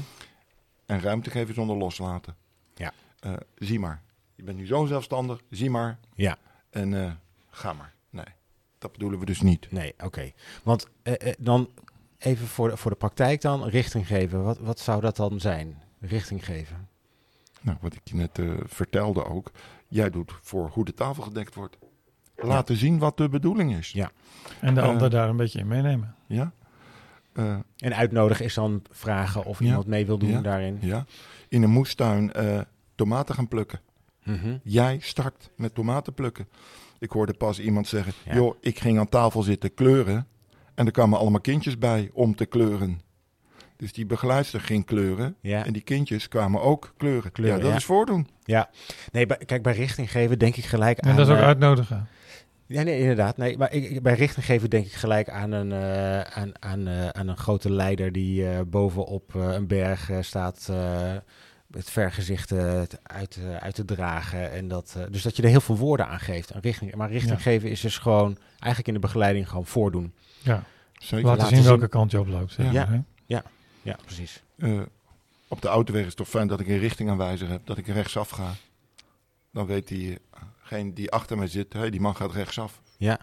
[0.87, 2.37] En ruimte geven zonder loslaten.
[2.75, 2.93] Ja.
[3.21, 4.03] Eh, zie maar.
[4.35, 5.41] Je bent nu zo zelfstandig.
[5.51, 5.99] Zie maar.
[6.15, 6.39] Ja.
[6.71, 7.13] En eh,
[7.51, 7.95] ga maar.
[8.11, 8.25] Nee,
[8.79, 9.71] dat bedoelen we dus niet.
[9.71, 10.33] Nee, oké.
[10.63, 11.71] Want eh, dan
[12.19, 14.43] even voor de, voor de praktijk dan, richting geven.
[14.45, 15.83] Wat, wat zou dat dan zijn?
[16.01, 16.89] Richting geven.
[17.61, 19.51] Nou, wat ik je net vertelde ook.
[19.89, 21.79] Jij doet voor hoe de tafel gedekt wordt.
[22.37, 23.91] Laten zien wat de bedoeling is.
[23.93, 24.11] Ja.
[24.61, 26.15] En de Eh, ander daar een beetje in meenemen.
[26.27, 26.53] Ja.
[27.33, 29.65] Eh, En uitnodigen is dan vragen of Ja.
[29.67, 30.41] iemand mee wil doen Ja.
[30.41, 30.79] daarin.
[30.81, 31.05] ja.
[31.49, 32.61] In een moestuin eh,
[32.95, 33.81] tomaten gaan plukken.
[34.25, 34.57] Mhm.
[34.63, 36.49] Jij start met tomaten plukken.
[36.99, 38.35] Ik hoorde pas iemand zeggen: Ja.
[38.35, 40.27] joh, ik ging aan tafel zitten kleuren.
[40.75, 43.01] En er kwamen allemaal kindjes bij om te kleuren.
[43.79, 45.37] Dus die begeleidster ging kleuren.
[45.41, 45.65] Ja.
[45.65, 47.33] En die kindjes kwamen ook kleuren.
[47.33, 47.77] Kleuren, ja, dat ja.
[47.79, 48.29] is voordoen.
[48.45, 48.71] Ja,
[49.13, 51.11] nee, bij, kijk, bij richting geven denk ik gelijk aan...
[51.11, 52.09] En dat is ook eh, uitnodigen.
[52.67, 53.37] Ja, nee, inderdaad.
[53.37, 57.09] Nee, maar ik, bij richting geven denk ik gelijk aan een, eh, aan, aan, eh,
[57.09, 61.13] aan een grote leider die eh, bovenop eh, een berg staat, eh,
[61.71, 64.53] het vergezicht eh, uit, uit te dragen.
[64.53, 66.55] En dat, eh, dus dat je er heel veel woorden aan geeft.
[66.55, 67.41] Een richting, maar richting Ja.
[67.43, 70.13] geven is dus gewoon eigenlijk in de begeleiding gewoon voordoen.
[70.43, 70.63] Ja,
[70.93, 71.17] Zeker.
[71.27, 71.67] laten, laten zien zien.
[71.67, 72.53] welke kant je oploopt.
[72.53, 72.73] Zeg Ja.
[72.73, 72.99] maar, hè?
[73.89, 74.43] Ja, precies.
[74.59, 74.81] Eh,
[75.49, 78.29] op de autoweg is het toch fijn dat ik een richtingaanwijzer heb, dat ik rechtsaf
[78.31, 78.53] ga.
[79.53, 82.81] Dan weet diegene die achter mij zit, hey, die man gaat rechtsaf.
[82.97, 83.21] Ja.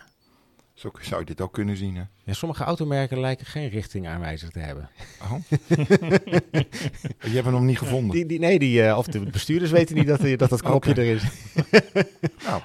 [0.74, 2.04] Zo zou je dit ook kunnen zien, hè?
[2.24, 4.90] ja, sommige automerken lijken geen richtingaanwijzer te hebben.
[5.22, 5.34] Oh.
[7.20, 8.12] je hebt hem nog niet gevonden.
[8.12, 10.94] Die, die, nee, die, eh, of de bestuurders weten niet dat die- dat, dat knopje
[10.94, 11.24] er is.
[12.46, 12.62] Nou.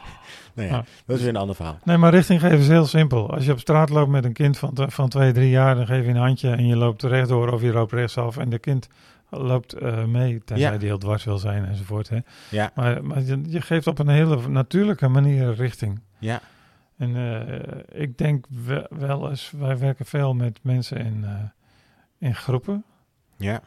[0.54, 0.84] Ja, Ja.
[1.06, 1.78] dat is weer een ander verhaal.
[1.84, 3.30] Nee, maar richting geven is heel simpel.
[3.34, 6.04] Als je op straat loopt met een kind van, van twee, drie jaar, dan geef
[6.04, 8.88] je een handje en je loopt rechtdoor of je loopt rechtsaf en de kind
[9.30, 10.78] loopt eh, mee, tenzij Ja.
[10.78, 12.08] die heel dwars wil zijn enzovoort.
[12.08, 12.18] Hè.
[12.50, 16.00] Ja, Maar, maar je, je geeft op een hele natuurlijke manier richting.
[16.18, 16.40] ja,
[16.96, 21.30] En eh, ik denk we- wel eens, wij werken veel met mensen in, eh,
[22.28, 22.84] in groepen.
[23.36, 23.60] ja,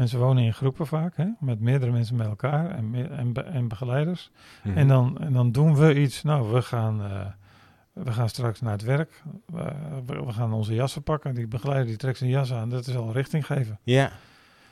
[0.00, 3.40] Mensen wonen in groepen vaak, hè, met meerdere mensen bij elkaar en, me- en, be-
[3.40, 4.30] en begeleiders.
[4.62, 4.76] Mhm.
[4.78, 6.22] En, dan, en dan doen we iets.
[6.22, 7.26] Nou, we gaan, eh,
[7.92, 9.22] we gaan straks naar het werk.
[9.46, 9.72] We,
[10.06, 11.34] we- we gaan onze jassen pakken.
[11.34, 12.68] Die begeleider die trekt zijn jas aan.
[12.68, 13.78] Dat is al richting geven.
[13.82, 14.10] Ja,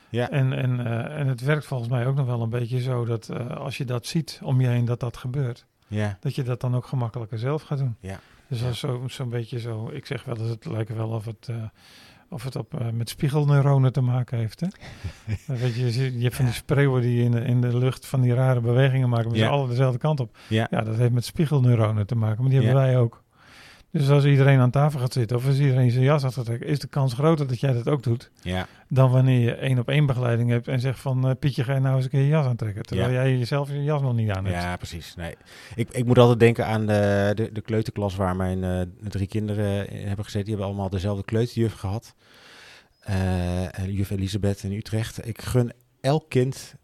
[0.09, 3.05] ja, En, en, eh, en het werkt volgens mij ook nog wel een beetje zo
[3.05, 6.43] dat eh, als je dat ziet om je heen dat dat gebeurt, ja, dat je
[6.43, 7.95] dat dan ook gemakkelijker zelf gaat doen.
[7.99, 8.19] Ja.
[8.47, 9.89] Dus dat is zo- zo'n beetje zo.
[9.93, 11.49] Ik zeg wel eens, het lijkt wel of het,
[12.29, 14.59] of het op, eh, met spiegelneuronen te maken heeft.
[14.59, 14.67] Hè?
[15.47, 18.21] Dan weet je, je, hebt van die spreeuwen die in de, in de lucht van
[18.21, 19.49] die rare bewegingen maken, maar ze Ja.
[19.49, 20.37] alle dezelfde kant op.
[20.47, 23.23] ja, Ja, dat heeft met spiegelneuronen te maken, maar die hebben wij ook.
[23.91, 26.87] Dus als iedereen aan tafel gaat zitten of als iedereen zijn jas aftrekken, is de
[26.87, 28.31] kans groter dat jij dat ook doet.
[28.41, 31.73] ja, Dan wanneer je één op één begeleiding hebt en zegt van eh, Pietje, ga
[31.73, 32.83] je nou eens een keer je jas aantrekken.
[32.83, 33.15] Terwijl Ja.
[33.23, 34.61] jij jezelf je jas nog niet aan hebt.
[34.61, 35.15] ja, precies.
[35.15, 35.35] Nee.
[35.75, 39.89] Ik, ik moet altijd denken aan de, de, de kleuterklas waar mijn eh, drie kinderen
[39.89, 40.45] in hebben gezeten.
[40.45, 42.13] Die hebben allemaal dezelfde kleuterjuf gehad.
[42.99, 45.27] Eh, en juf Elisabeth in Utrecht.
[45.27, 45.71] Ik gun
[46.01, 46.75] elk kind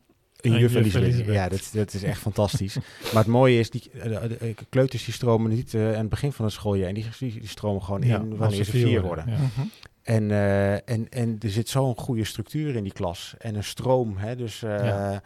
[0.45, 1.25] een Een juf, Elisabeth.
[1.25, 2.75] Ja, dat, dat is echt fantastisch.
[3.13, 6.09] Maar het mooie is, die eh, de, de kleuters die stromen niet eh, aan het
[6.09, 6.87] begin van het schooljaar.
[6.87, 9.25] En die, die, die stromen gewoon Ja, in wanneer ze vier worden.
[9.27, 9.35] Ja.
[9.37, 9.67] Mhm.
[10.03, 13.33] En, eh, en, en er zit zo'n goede structuur in die klas.
[13.39, 14.17] En een stroom.
[14.17, 14.35] Hè?
[14.35, 15.21] Dus Ja.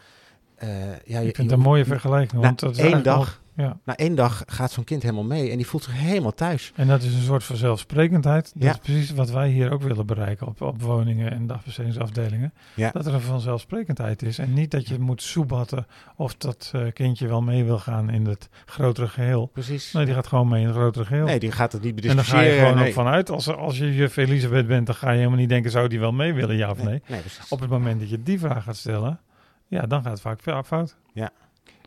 [1.05, 2.41] ja, je- Ik vind je- het een mooie vergelijking.
[2.41, 3.77] Want dat is één dag, ja.
[3.85, 5.49] na één dag gaat zo'n kind helemaal mee.
[5.51, 6.71] En die voelt zich helemaal thuis.
[6.75, 8.51] En dat is een soort vanzelfsprekendheid.
[8.53, 8.71] Dat Ja.
[8.71, 12.53] is precies wat wij hier ook willen bereiken op, op woningen en dagbestedingsafdelingen.
[12.75, 12.91] Ja.
[12.91, 14.37] Dat er een vanzelfsprekendheid is.
[14.37, 18.25] En niet dat je moet soebatten of dat eh, kindje wel mee wil gaan in
[18.25, 19.45] het grotere geheel.
[19.45, 19.91] Precies.
[19.91, 21.25] Nee, die gaat gewoon mee in het grotere geheel.
[21.25, 22.59] Nee, die gaat het niet en dan ga je bediscussiëren.
[22.59, 22.87] gewoon nee.
[22.87, 25.87] ook vanuit, als, als je juf Elisabeth bent, dan ga je helemaal niet denken, zou
[25.87, 26.85] die wel mee willen, ja of nee?
[26.85, 27.49] nee, nee, precies.
[27.49, 29.19] Op het moment dat je die vraag gaat stellen,
[29.67, 30.97] ja, dan gaat het vaak fout.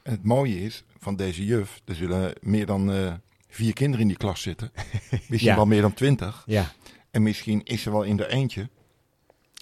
[0.02, 3.14] En het mooie is van deze juf, er zullen meer dan eh,
[3.48, 4.70] vier kinderen in die klas zitten.
[5.10, 5.56] Misschien Ja.
[5.56, 6.42] wel meer dan twintig.
[6.46, 6.72] Ja,
[7.10, 8.68] En misschien is er wel in er eentje.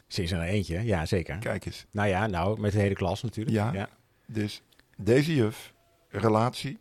[0.07, 0.81] ze is er eentje.
[0.85, 1.39] Ja, zeker.
[1.39, 1.87] Kijk eens.
[1.91, 3.57] Nou ja, nou, met de hele klas natuurlijk.
[3.57, 3.73] Ja.
[3.73, 3.89] ja.
[4.27, 4.63] Dus
[4.97, 5.75] deze juf,
[6.09, 6.79] relatie.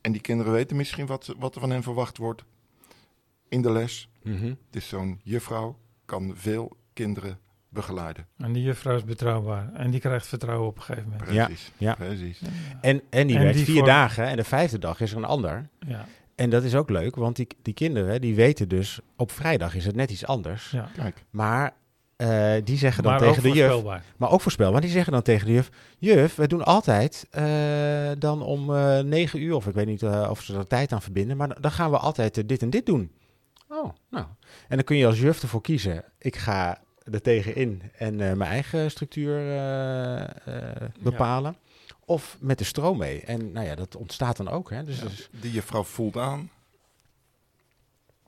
[0.00, 2.44] En die kinderen weten misschien wat, wat er van hen verwacht wordt
[3.48, 4.08] in de les.
[4.22, 4.54] Mhm.
[4.70, 7.38] Dus zo'n juffrouw kan veel kinderen
[7.70, 8.26] begeleiden.
[8.38, 9.70] En die juffrouw is betrouwbaar.
[9.74, 11.30] En die krijgt vertrouwen op een gegeven moment.
[11.32, 11.72] Ja, Precies.
[11.78, 11.94] ja.
[11.94, 12.40] Precies.
[12.80, 14.24] En, en die En werkt die vier voor- dagen.
[14.26, 15.68] En de vijfde dag is er een ander.
[15.86, 19.00] Ja, En dat is ook leuk, want die, die kinderen die weten dus...
[19.16, 20.70] op vrijdag is het net iets anders.
[20.70, 20.88] ja.
[20.94, 21.24] Kijk.
[21.30, 21.72] Maar
[22.16, 24.00] eh, die zeggen dan maar tegen ook de juf...
[24.16, 24.80] Maar ook voorspelbaar.
[24.80, 25.70] Die zeggen dan tegen de juf...
[25.98, 29.54] Juf, we doen altijd eh, dan om eh negen uur...
[29.54, 31.36] of ik weet niet eh, of ze er tijd aan verbinden...
[31.36, 33.12] maar dan gaan we altijd dit en dit doen.
[33.68, 34.26] Oh, nou.
[34.68, 36.04] En dan kun je als juf ervoor kiezen...
[36.18, 36.78] ik ga
[37.12, 41.56] er tegenin en eh, mijn eigen structuur eh, eh, bepalen...
[42.04, 43.20] of met de stroom mee.
[43.22, 44.70] En nou ja, dat ontstaat dan ook.
[44.70, 44.84] Hè?
[44.84, 46.50] Dus, Ja, dus- die juffrouw voelt aan,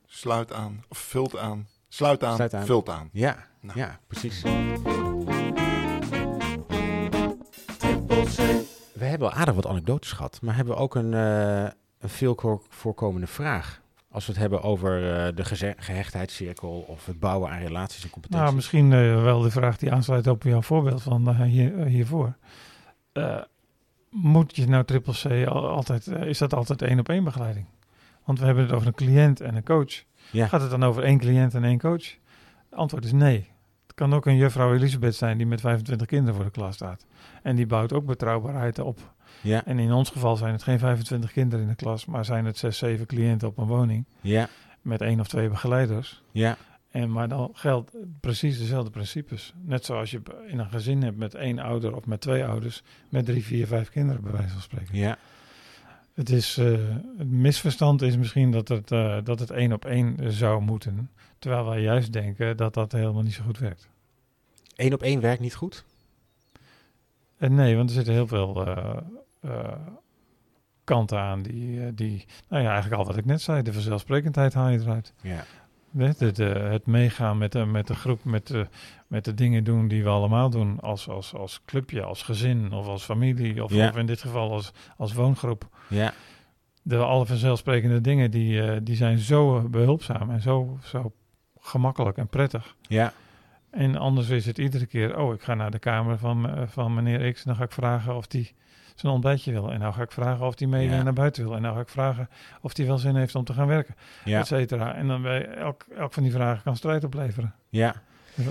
[0.07, 2.66] sluit aan, of vult aan, sluit aan, Sluit aan.
[2.66, 3.09] vult aan.
[3.12, 3.79] ja, Nou.
[3.79, 4.42] ja, precies.
[8.92, 11.62] We hebben al aardig wat anekdotes gehad, maar hebben we ook een, eh,
[11.99, 13.81] een veel ko- voorkomende vraag.
[14.12, 15.44] Als we het hebben over eh, de
[15.79, 18.44] gehechtheidscirkel of het bouwen aan relaties en competenties.
[18.44, 22.37] Nou, misschien eh, wel de vraag die aansluit op jouw voorbeeld van eh, hier, hiervoor.
[24.11, 25.12] Moet je nou triple
[25.44, 27.66] C al- altijd, is dat altijd één op één begeleiding?
[28.25, 30.05] Want we hebben het over een cliënt en een coach.
[30.31, 32.05] ja, Gaat het dan over één cliënt en één coach?
[32.70, 33.51] Antwoord is nee.
[33.87, 37.07] Het kan ook een juffrouw Elisabeth zijn die met 25 kinderen voor de klas staat.
[37.42, 38.98] En die bouwt ook betrouwbaarheid op.
[39.43, 42.45] ja, En in ons geval zijn het geen 25 kinderen in de klas, maar zijn
[42.45, 44.49] het 6, 7 cliënten op een woning ja,
[44.83, 46.23] met één of twee begeleiders.
[46.31, 46.57] ja,
[46.91, 49.55] En maar dan geldt precies dezelfde principes.
[49.63, 53.25] Net zoals je in een gezin hebt met één ouder of met twee ouders, met
[53.25, 54.97] drie, vier, vijf kinderen bij wijze van spreken.
[54.97, 55.19] ja,
[56.15, 56.73] Het, is, eh,
[57.19, 61.11] het misverstand is misschien dat het, eh, dat het één op één zou moeten.
[61.39, 63.89] Terwijl wij juist denken dat dat helemaal niet zo goed werkt.
[64.77, 65.85] Eén op één werkt niet goed.
[67.37, 68.67] Eh, nee, want er zitten heel veel
[69.43, 69.73] eh,
[70.85, 74.55] kanten aan die, eh, die, nou ja, eigenlijk al wat ik net zei, de vanzelfsprekendheid
[74.55, 75.13] haal je eruit.
[75.21, 75.45] Ja.
[75.91, 78.67] Weet, het, het meegaan met de, met de groep, met de,
[79.07, 82.87] met de dingen doen die we allemaal doen als, als, als clubje, als gezin of
[82.87, 83.89] als familie of, Ja.
[83.89, 85.69] of in dit geval als, als woongroep.
[85.89, 86.13] Ja.
[86.83, 91.13] De alle vanzelfsprekende dingen die, eh, die zijn zo behulpzaam en zo, zo
[91.61, 92.77] gemakkelijk en prettig.
[92.81, 93.13] Ja.
[93.71, 97.33] En anders is het iedere keer, oh, ik ga naar de kamer van, van meneer
[97.33, 98.55] X en dan ga ik vragen of die
[98.95, 99.73] zijn ontbijtje wil.
[99.73, 101.03] En nou ga ik vragen of die mee Ja.
[101.03, 101.55] naar buiten wil.
[101.55, 102.29] En nou ga ik vragen
[102.61, 104.39] of die wel zin heeft om te gaan werken, Ja.
[104.41, 104.95] et cetera.
[104.95, 107.55] En dan bij elk, elk van die vragen kan strijd opleveren.
[107.69, 107.95] Ja.
[108.35, 108.51] Ja.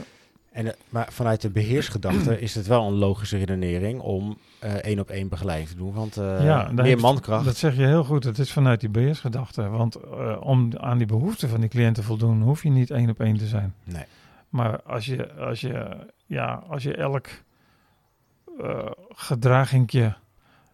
[0.52, 5.00] En, eh, maar vanuit de beheersgedachte is het wel een logische redenering om eh, één
[5.00, 5.94] op één begeleiding te doen.
[5.94, 7.46] Want eh, Ja, meer heeft- mankracht.
[7.46, 8.24] Dat zeg je heel goed.
[8.24, 9.68] Het is vanuit die beheersgedachte.
[9.70, 9.98] Want
[10.40, 13.38] om aan die behoeften van die cliënten te voldoen, hoef je niet één op één
[13.38, 13.74] te zijn.
[13.84, 14.06] Nee.
[14.50, 17.28] Maar als je, als je, ja, als je elk
[19.10, 20.14] gedragingje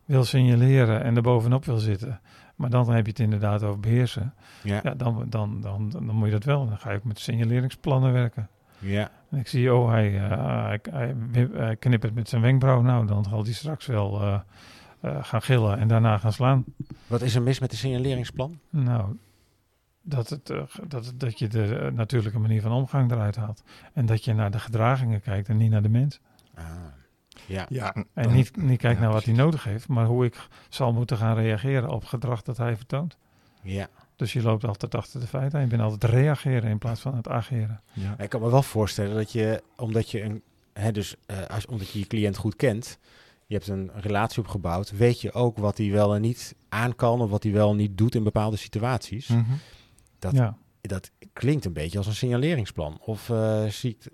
[0.07, 2.19] wil signaleren en er bovenop wil zitten,
[2.55, 4.79] maar dan heb je het inderdaad over beheersen, Ja.
[4.83, 6.67] ja, dan, dan, dan, dan moet je dat wel.
[6.67, 8.49] Dan ga je ook met signaleringsplannen werken.
[8.79, 9.11] Ja.
[9.29, 12.81] En ik zie, oh, hij, eh, hij, hij, hij knippert met zijn wenkbrauw.
[12.81, 14.39] Nou, dan zal hij straks wel eh,
[14.99, 16.63] eh, gaan gillen en daarna gaan slaan.
[17.07, 18.59] Wat is er mis met de signaleringsplan?
[18.69, 19.17] Nou,
[20.01, 20.53] dat, het,
[20.87, 23.63] dat, dat je de natuurlijke manier van omgang eruit haalt.
[23.93, 26.19] En dat je naar de gedragingen kijkt en niet naar de mens.
[26.55, 26.63] Ah.
[27.45, 27.65] Ja.
[27.69, 30.93] Ja, En niet, niet kijkt ja, naar wat hij nodig heeft, maar hoe ik zal
[30.93, 33.17] moeten gaan reageren op gedrag dat hij vertoont.
[33.61, 33.87] ja.
[34.15, 37.15] Dus je loopt altijd achter de feiten en je bent altijd reageren in plaats van
[37.15, 37.81] het ageren.
[37.93, 38.15] Ja.
[38.19, 40.41] Ik kan me wel voorstellen dat je, omdat je een,
[40.73, 42.97] hè, dus, eh, als, omdat je je cliënt goed kent,
[43.45, 47.21] je hebt een relatie opgebouwd, weet je ook wat hij wel en niet aan kan
[47.21, 49.27] of wat hij wel en niet doet in bepaalde situaties.
[49.27, 49.51] Mhm.
[50.19, 50.57] Dat- Ja.
[50.81, 52.97] Dat klinkt een beetje als een signaleringsplan.
[53.01, 54.11] Of eh zie ik...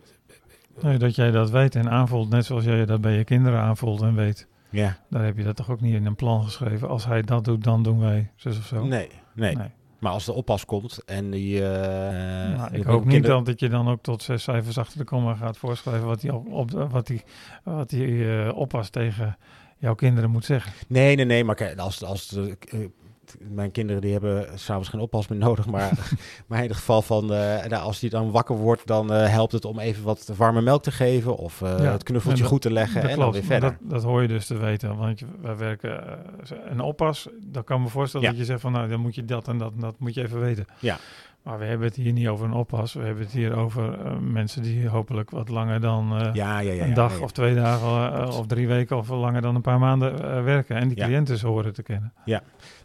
[0.81, 4.01] Nee, dat jij dat weet en aanvoelt, net zoals jij dat bij je kinderen aanvoelt
[4.01, 4.47] en weet.
[4.69, 6.87] Ja, Daar heb je dat toch ook niet in een plan geschreven.
[6.89, 8.85] Als hij dat doet, dan doen wij zus of zo.
[8.85, 9.67] nee, nee, Nee.
[9.99, 11.65] Maar als de oppas komt en die...
[11.69, 14.97] eh, Nou, die ik hoop niet kinderen- dat je dan ook tot zes cijfers achter
[14.97, 17.21] de komma gaat voorschrijven wat die, op, op, wat die,
[17.63, 19.37] wat die eh, oppas tegen
[19.77, 20.71] jouw kinderen moet zeggen.
[20.87, 22.79] Nee, nee, nee, maar kijk, als, als de, eh,
[23.39, 25.91] mijn kinderen die hebben s'avonds geen oppas meer nodig, maar,
[26.47, 29.65] maar in ieder geval van, nou, als die dan wakker wordt, dan eh, helpt het
[29.65, 32.71] om even wat warme melk te geven of eh, Ja, het knuffeltje dat- goed te
[32.71, 33.77] leggen en dan weer verder.
[33.81, 36.19] Dat, dat hoor je dus te weten, want je, wij werken
[36.69, 37.27] een oppas.
[37.41, 38.31] Dan kan ik me voorstellen Ja.
[38.31, 40.21] dat je zegt van nou, dan moet je dat en dat en dat moet je
[40.23, 40.65] even weten.
[40.79, 40.97] Ja.
[41.43, 42.93] Maar we hebben het hier niet over een oppas.
[42.93, 46.71] We hebben het hier over eh, mensen die hopelijk wat langer dan eh, ja, ja,
[46.71, 46.83] ja.
[46.83, 47.23] een ja, dag ja.
[47.23, 50.75] of twee dagen eh, of drie weken of langer dan een paar maanden werken.
[50.75, 51.05] En die Ja.
[51.05, 52.13] cliënten ze horen te kennen.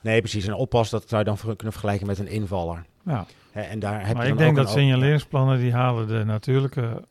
[0.03, 0.47] Nee, precies.
[0.47, 2.85] Een oppas, dat zou je dan kunnen vergelijken met een invaller.
[3.05, 3.27] Ja.
[3.53, 7.05] En daar heb maar je ik denk dat signaleringsplannen die halen de natuurlijke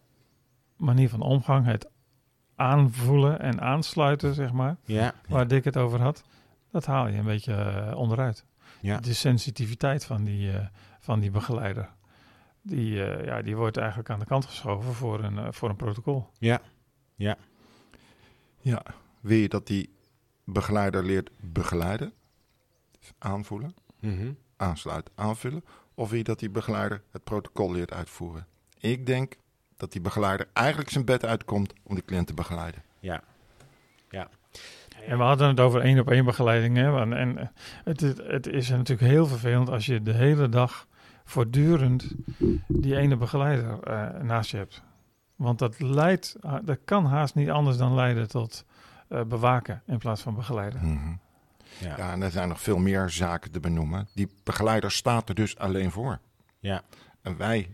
[0.78, 1.90] manier van omgang, het
[2.56, 6.24] aanvoelen en aansluiten, zeg maar, Ja, waar Dick het over had,
[6.72, 8.46] dat haal je een beetje onderuit.
[8.82, 8.98] Ja.
[9.00, 10.52] De sensitiviteit van die,
[11.08, 11.90] van die begeleider,
[12.62, 15.76] die, eh, ja, die wordt eigenlijk aan de kant geschoven voor een, eh, voor een
[15.76, 16.30] protocol.
[18.62, 18.84] Ja,
[19.20, 19.90] wil je dat die
[20.44, 22.14] begeleider leert begeleiden,
[23.00, 24.32] dus aanvoelen, Mhm.
[24.58, 28.46] aansluiten, aanvullen, of wil je dat die begeleider het protocol leert uitvoeren?
[28.80, 29.36] Ik denk
[29.78, 32.82] dat die begeleider eigenlijk zijn bed uitkomt om de cliënt te begeleiden.
[33.00, 34.30] ja.
[35.06, 36.76] En we hadden het over één op één begeleiding.
[36.78, 37.00] Hè?
[37.00, 37.52] En, en
[37.84, 40.88] het, is- het is natuurlijk heel vervelend als je de hele dag
[41.28, 42.08] voortdurend
[42.68, 44.82] die ene begeleider eh, naast je hebt.
[45.36, 48.66] Want dat leidt, ha- dat kan haast niet anders dan leiden tot
[49.08, 50.82] eh, bewaken in plaats van begeleiden.
[50.94, 51.14] Mhm.
[51.80, 51.98] Ja.
[51.98, 54.08] Ja, en er zijn nog veel meer zaken te benoemen.
[54.14, 56.20] Die begeleider staat er dus alleen voor.
[56.60, 56.82] Ja.
[57.22, 57.70] En wij,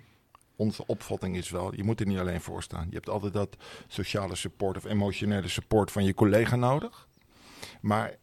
[0.55, 2.85] onze opvatting is wel, je moet er niet alleen voor staan.
[2.89, 7.07] Je hebt altijd dat sociale support of emotionele support van je collega nodig.
[7.81, 8.13] Maar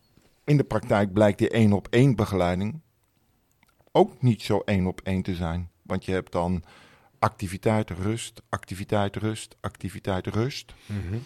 [0.45, 2.81] in de praktijk blijkt die één op één begeleiding
[3.93, 5.71] ook niet zo één op één te zijn.
[5.83, 6.63] Want je hebt dan
[7.19, 10.75] activiteit, rust, activiteit, rust, activiteit, rust.
[10.87, 11.19] Mhm.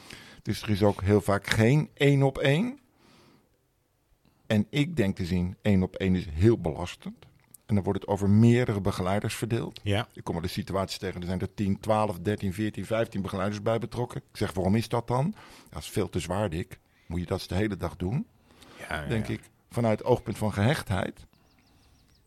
[0.42, 2.78] Dus er is ook heel vaak geen één op één.
[4.46, 7.26] En ik denk te zien, één op één is heel belastend.
[7.66, 9.80] En dan wordt het over meerdere begeleiders verdeeld.
[9.82, 10.08] Ja.
[10.12, 13.62] Ik kom er de situaties tegen, er zijn er 10, 12, 13, 14, 15 begeleiders
[13.62, 14.20] bij betrokken.
[14.30, 15.34] Ik zeg, waarom is dat dan?
[15.70, 16.78] Dat is veel te zwaar, Dick.
[17.06, 18.26] Moet je dat de hele dag doen?
[18.88, 19.32] Ja, ja, Denk ja.
[19.32, 21.26] ik, vanuit het oogpunt van gehechtheid,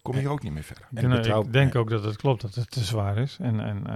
[0.07, 0.87] kom je hier ook niet meer verder.
[0.91, 1.79] Ik, En betrouw- ik denk ja.
[1.79, 3.37] ook dat het klopt dat het te zwaar is.
[3.41, 3.87] En, en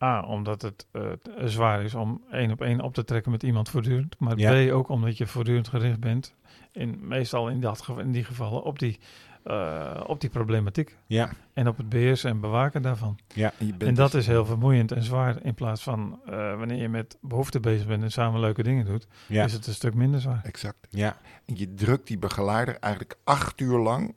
[0.00, 3.30] eh, A, omdat het eh, te zwaar is om één op één op te trekken
[3.32, 4.16] met iemand voortdurend.
[4.18, 4.66] Maar Ja.
[4.68, 6.34] B, ook omdat je voortdurend gericht bent,
[6.72, 8.98] in, meestal in, dat, geval- in die gevallen, op die
[9.42, 10.96] eh, op die problematiek.
[11.06, 13.18] Ja, En op het beheersen en bewaken daarvan.
[13.58, 15.42] Bent En dat dus- is heel vermoeiend en zwaar.
[15.42, 19.06] In plaats van eh, wanneer je met behoeften bezig bent en samen leuke dingen doet,
[19.26, 20.40] ja, is het een stuk minder zwaar.
[20.44, 20.86] Exact.
[20.90, 24.14] ja, En je drukt die begeleider eigenlijk acht uur lang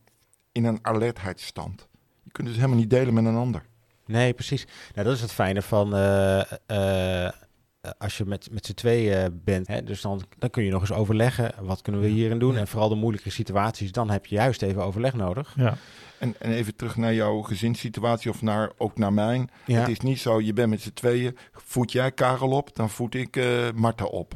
[0.51, 1.87] in een alertheidsstand.
[2.23, 3.65] Je kunt het dus helemaal niet delen met een ander.
[4.05, 4.65] nee, precies.
[4.93, 6.41] Nou, dat is het fijne van eh,
[7.25, 7.31] eh,
[7.97, 9.67] als je met, met z'n tweeën bent.
[9.67, 12.53] Hè, dus dan, dan kun je nog eens overleggen, wat kunnen we hierin doen?
[12.53, 12.59] Ja.
[12.59, 15.53] En vooral de moeilijke situaties, dan heb je juist even overleg nodig.
[15.55, 15.77] Ja,
[16.17, 19.49] En, en even terug naar jouw gezinssituatie of naar, ook naar mijn.
[19.65, 21.37] Ja, Het is niet zo, je bent met z'n tweeën.
[21.51, 24.33] Voed jij Karel op, dan voed ik eh Marta op.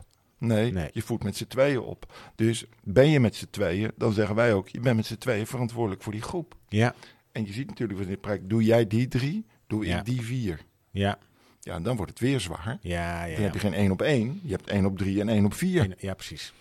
[0.48, 0.90] Nee, Nee.
[0.94, 2.14] je voedt met z'n tweeën op.
[2.36, 4.68] Dus ben je met z'n tweeën, dan zeggen wij ook...
[4.70, 6.56] je bent met z'n tweeën verantwoordelijk voor die groep.
[6.68, 6.96] ja,
[7.32, 8.50] En je ziet natuurlijk van dit project...
[8.50, 9.98] doe jij die drie, doe Ja.
[10.00, 10.60] ik die vier.
[10.92, 11.18] ja,
[11.60, 12.78] Ja, en dan wordt het weer zwaar.
[12.82, 13.34] ja, ja.
[13.36, 14.40] Dan heb je geen één op één.
[14.44, 15.84] Je hebt één op drie en één op vier.
[15.84, 16.54] Eén- Ja, precies.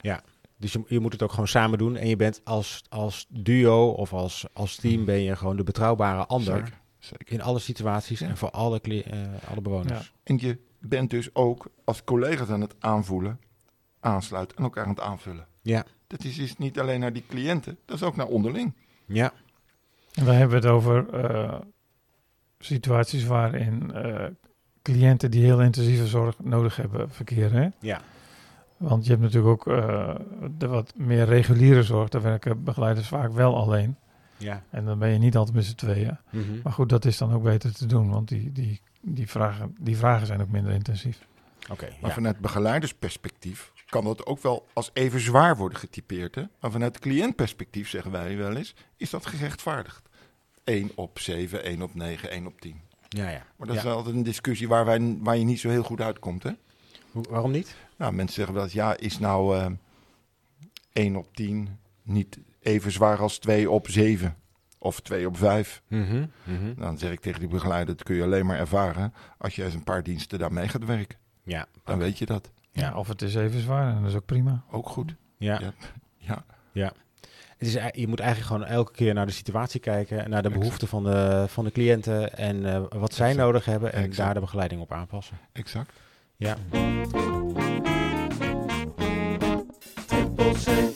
[0.00, 0.22] Ja,
[0.56, 1.96] dus je, je moet het ook gewoon samen doen.
[1.96, 6.26] En je bent als, als duo of als, als team ben je gewoon de betrouwbare
[6.26, 6.54] ander.
[6.56, 7.32] Zeker, zeker.
[7.34, 8.28] In alle situaties Ja.
[8.28, 10.12] en voor alle, eh, alle bewoners.
[10.22, 13.40] En je bent dus ook als collega's aan het aanvoelen,
[14.00, 15.46] aansluiten en elkaar aan het aanvullen.
[15.62, 15.84] Ja.
[16.06, 18.74] Dat is dus niet alleen naar die cliënten, dat is ook naar onderling.
[19.06, 19.32] Ja,
[20.18, 21.60] en wij hebben het over eh,
[22.58, 24.24] situaties waarin eh,
[24.82, 27.62] cliënten die heel intensieve zorg nodig hebben verkeren.
[27.62, 27.68] Hè?
[27.80, 28.00] ja,
[28.76, 30.14] Want je hebt natuurlijk ook eh,
[30.58, 32.08] de wat meer reguliere zorg.
[32.08, 33.96] Daar werken begeleiders vaak wel alleen.
[34.38, 34.62] Ja.
[34.70, 36.18] En dan ben je niet altijd met z'n tweeën.
[36.30, 36.60] Mhm.
[36.62, 38.10] Maar goed, dat is dan ook beter te doen.
[38.10, 41.26] Want die, die, die, vragen, die vragen zijn ook minder intensief.
[41.70, 42.14] Oké, Maar ja.
[42.14, 46.34] vanuit begeleidersperspectief kan dat ook wel als even zwaar worden getypeerd.
[46.34, 46.42] Hè?
[46.60, 50.08] Maar vanuit cliëntperspectief zeggen wij wel eens, is dat gerechtvaardigd.
[50.64, 52.80] 1 op 7, 1 op 9, 1 op 10.
[53.08, 53.42] ja, ja.
[53.56, 53.82] Maar dat Ja.
[53.82, 56.42] is altijd een discussie waar, wij, waar je niet zo heel goed uitkomt.
[56.42, 56.50] Hè?
[57.10, 57.76] Hoe- waarom niet?
[57.96, 59.66] Nou, mensen zeggen wel eens, ja, is nou eh
[60.92, 64.36] 1 op 10 niet even zwaar als 2 op 7
[64.78, 65.82] of 2 op 5?
[65.88, 66.74] Mhm, mhm.
[66.76, 69.74] Dan zeg ik tegen die begeleider, dat kun je alleen maar ervaren als je eens
[69.74, 71.18] een paar diensten daarmee gaat werken.
[71.42, 72.50] Ja, Dan weet je dat.
[72.72, 72.94] Ja.
[72.96, 74.62] of het is even zwaar en dat is ook prima.
[74.70, 75.14] Ook goed.
[75.38, 75.60] ja.
[76.16, 76.44] Ja.
[76.72, 76.92] Ja,
[77.56, 80.88] Het is, je moet eigenlijk gewoon elke keer naar de situatie kijken, naar de behoeften
[80.88, 83.46] van de, van de cliënten en eh, wat zij Exact.
[83.46, 84.16] nodig hebben en Exact.
[84.16, 85.38] daar de begeleiding op aanpassen.
[85.52, 85.92] exact.
[86.36, 86.56] Ja.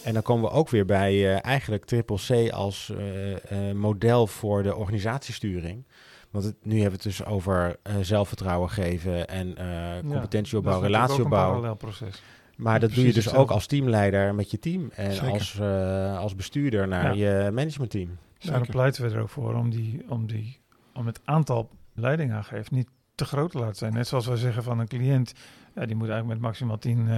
[0.04, 2.16] En dan komen we ook weer bij eh, eigenlijk Triple
[2.48, 5.86] C als eh, eh, model voor de organisatiesturing.
[6.30, 10.34] Want het, nu hebben we het dus over eh, zelfvertrouwen geven en eh competentieopbouw, Dat
[10.34, 11.48] is natuurlijk ook een relatieopbouw.
[11.48, 12.22] parallel proces.
[12.56, 13.40] Maar dat doe je dus hetzelfde.
[13.42, 15.30] ook als teamleider met je team en Zeker.
[15.30, 18.06] als, eh, als bestuurder naar je managementteam.
[18.38, 18.66] Daarom Zeker.
[18.80, 20.58] pleiten we er ook voor om, die, om, die,
[20.94, 23.92] om het aantal leidingaangeeft niet te groot te laten zijn.
[23.92, 25.32] Net zoals wij zeggen van een cliënt,
[25.74, 27.08] ja, die moet eigenlijk met maximaal 10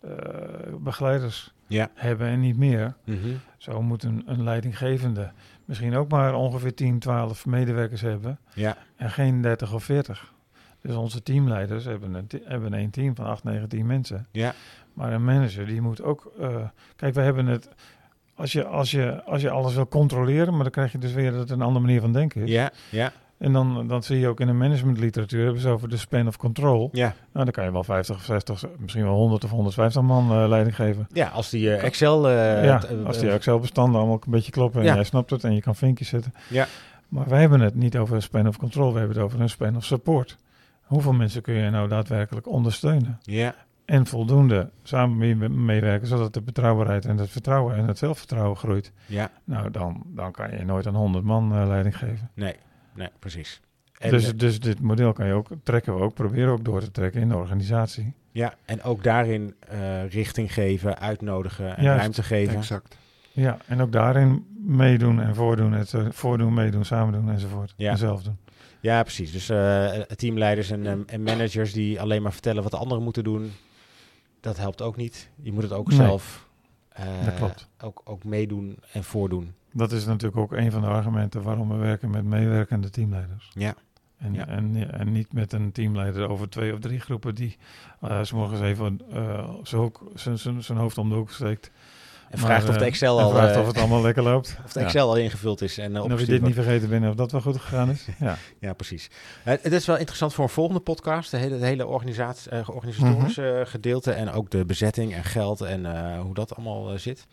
[0.00, 0.10] eh,
[0.80, 1.90] begeleiders Ja.
[1.94, 2.94] hebben en niet meer.
[3.04, 3.18] Mhm.
[3.56, 5.30] Zo moet een, een leidinggevende
[5.64, 10.32] misschien ook maar ongeveer 10, 12 medewerkers hebben Ja, en geen 30 of 40.
[10.80, 14.26] Dus onze teamleiders hebben een, hebben een team van 8, 9, 10 mensen.
[14.30, 14.54] ja,
[14.92, 16.32] Maar een manager die moet ook.
[16.40, 16.56] eh,
[16.96, 17.68] kijk, we hebben het.
[18.34, 21.30] Als je, als, je, als je alles wil controleren, maar dan krijg je dus weer
[21.30, 22.50] dat het een andere manier van denken is.
[22.50, 25.96] ja, ja, En dan, dan zie je ook in de managementliteratuur hebben ze over de
[25.96, 26.88] span of control.
[26.92, 27.14] ja.
[27.32, 30.48] Nou, dan kan je wel 50 of 60, misschien wel 100 of 150 man eh,
[30.48, 31.06] leiding geven.
[31.12, 32.28] Ja, als die eh, Excel...
[32.28, 34.94] eh, ja, als die Excel-bestanden allemaal een beetje kloppen en Ja.
[34.94, 36.34] jij snapt het en je kan vinkjes zetten.
[36.48, 36.66] Ja.
[37.08, 39.48] Maar wij hebben het niet over een span of control, we hebben het over een
[39.48, 40.36] span of support.
[40.82, 43.18] Hoeveel mensen kun je nou daadwerkelijk ondersteunen?
[43.22, 48.56] Ja, en voldoende samen mee- meewerken, zodat de betrouwbaarheid en het vertrouwen en het zelfvertrouwen
[48.56, 48.92] groeit.
[49.06, 52.30] ja, Nou, dan, dan kan je nooit aan 100 man leiding geven.
[52.34, 52.54] nee,
[52.94, 53.60] nee, precies.
[53.98, 56.80] En, dus, eh, dus dit model kan je ook, trekken we ook, proberen ook door
[56.80, 58.12] te trekken in de organisatie.
[58.32, 62.56] ja, en ook daarin eh, richting geven, uitnodigen en Juist, ruimte geven.
[62.56, 62.96] Exact.
[63.32, 67.74] Ja, en ook daarin meedoen en voordoen, het eh, voordoen, meedoen, samen doen enzovoort.
[67.76, 67.90] Ja.
[67.90, 68.36] En zelf doen.
[68.80, 69.32] Ja, precies.
[69.32, 73.52] Dus eh, teamleiders en, en managers die alleen maar vertellen wat de anderen moeten doen,
[74.40, 75.30] dat helpt ook niet.
[75.42, 75.96] Je moet het ook Nee.
[75.96, 76.48] zelf
[76.88, 77.68] eh, Dat klopt.
[77.80, 79.54] Ook, ook meedoen en voordoen.
[79.72, 83.50] Dat is natuurlijk ook een van de argumenten waarom we werken met meewerkende teamleiders.
[83.54, 83.74] Ja.
[84.18, 84.46] En, Ja.
[84.46, 87.56] en, en niet met een teamleider over twee of drie groepen die
[88.00, 89.48] eh, s morgens even eh,
[90.58, 91.70] zijn hoofd om de hoek steekt.
[92.30, 94.56] En Maar, vraagt of de eh, Excel al, vraagt of het allemaal lekker loopt.
[94.64, 94.84] of de Ja.
[94.86, 97.32] Excel al ingevuld is en, uh, En of je dit niet vergeten bent of dat
[97.32, 98.06] wel goed gegaan is.
[98.18, 99.10] Ja, Ja, precies.
[99.44, 103.66] Het is wel interessant voor een volgende podcast, de hele, het hele organisatie, organisatorische Mhm.
[103.70, 107.26] gedeelte en ook de bezetting en geld en hoe dat allemaal zit.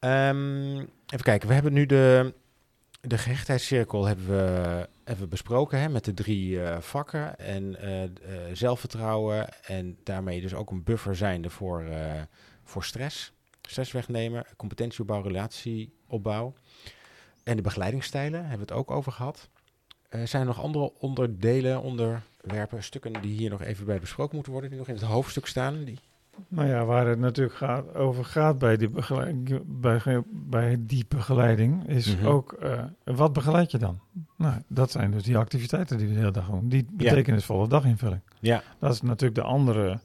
[0.00, 2.34] Ehm, even kijken, we hebben nu de,
[3.00, 8.10] de gehechtheidscirkel hebben we, hebben besproken hè, met de drie eh, vakken en eh, eh,
[8.52, 11.84] zelfvertrouwen en daarmee dus ook een buffer zijnde voor,
[12.64, 13.32] voor stress.
[13.62, 16.54] stress wegnemen, competentieopbouw, relatieopbouw.
[17.44, 19.48] En de begeleidingsstijlen hebben we het ook over gehad.
[20.10, 24.52] Eh, zijn er nog andere onderdelen, onderwerpen, stukken die hier nog even bij besproken moeten
[24.52, 25.84] worden, die nog in het hoofdstuk staan?
[26.48, 31.86] Nou ja, waar het natuurlijk gaat, over gaat bij die, begeleiding, bij, bij die begeleiding,
[31.88, 32.26] is Mhm.
[32.26, 34.00] ook eh, wat begeleid je dan?
[34.36, 36.68] Nou, dat zijn dus die activiteiten die we de hele dag doen.
[36.68, 36.96] Die Ja.
[36.96, 38.20] betekenisvolle daginvulling.
[38.40, 40.00] Ja, Dat is natuurlijk de andere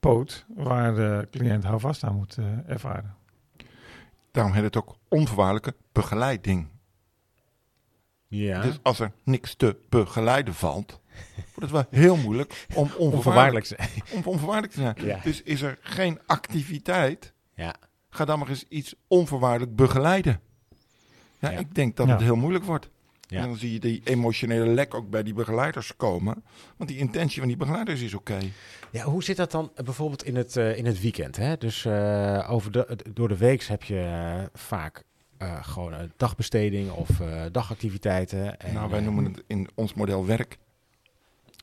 [0.00, 3.14] poot waar de cliënt houvast aan moet eh, ervaren.
[4.30, 6.66] Daarom heet het ook onvoorwaardelijke begeleiding.
[8.28, 8.60] ja.
[8.62, 11.00] Dus als er niks te begeleiden valt,
[11.54, 13.88] wordt het wel heel moeilijk om onvoorwaardelijk, onvoorwaardelijk zijn.
[14.12, 14.94] om onvoorwaardelijk te zijn.
[15.06, 15.20] Ja.
[15.22, 17.74] Dus is er geen activiteit, Ja.
[18.10, 20.40] ga dan maar eens iets onvoorwaardelijk begeleiden.
[21.38, 21.58] Ja, Ja.
[21.58, 22.12] ik denk dat Ja.
[22.12, 22.88] het heel moeilijk wordt.
[23.28, 23.40] Ja.
[23.40, 26.44] En dan zie je die emotionele lek ook bij die begeleiders komen.
[26.76, 28.38] Want die intentie van die begeleiders is oké.
[28.90, 31.36] Ja, hoe zit dat dan bijvoorbeeld in het, eh, in het weekend?
[31.36, 31.56] Hè?
[31.56, 35.02] Dus eh, over de, door de week heb je eh, vaak
[35.38, 38.60] eh, gewoon een dagbesteding of eh, dagactiviteiten.
[38.60, 40.58] En, nou, wij noemen het in ons model werk.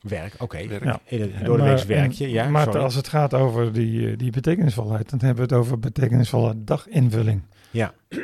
[0.08, 0.34] Werk.
[0.38, 0.84] Oké, werk.
[0.84, 1.00] Ja.
[1.04, 2.30] In het- door de Maar- week werk je.
[2.30, 2.80] Ja, maar sorry.
[2.80, 7.42] als het gaat over die, eh, die betekenisvolheid, dan hebben we het over betekenisvolle daginvulling.
[7.70, 7.94] Ja.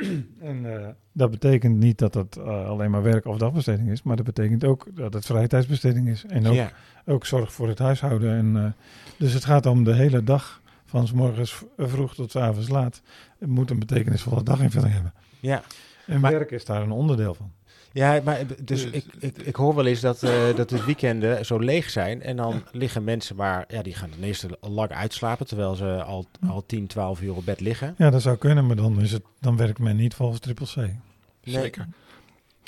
[0.41, 4.17] En eh, dat betekent niet dat het eh, alleen maar werk of dagbesteding is, maar
[4.17, 6.25] dat betekent ook dat het vrije tijdsbesteding is.
[6.29, 6.71] En ook, ja.
[7.07, 8.37] ook zorg voor het huishouden.
[8.37, 8.71] En, eh,
[9.19, 13.03] dus het gaat om de hele dag, van s morgens vroeg tot s avonds laat.
[13.39, 15.13] Het moet een betekenisvolle daginvulling hebben.
[15.41, 15.63] ja.
[16.07, 17.53] En Maar- werk is daar een onderdeel van.
[17.93, 20.85] Ja, maar eh, dus Dus- ik, ik, ik hoor wel eens dat, eh, dat de
[20.85, 22.23] weekenden zo leeg zijn.
[22.23, 25.47] En dan liggen mensen maar, ja, die gaan ten eerste lang uitslapen.
[25.47, 27.95] Terwijl ze al, al 10, 12 uur op bed liggen.
[27.99, 30.77] Ja, dat zou kunnen, maar dan, is het, dan werkt men niet volgens triple C.
[30.77, 30.95] Nee.
[31.43, 31.89] Zeker.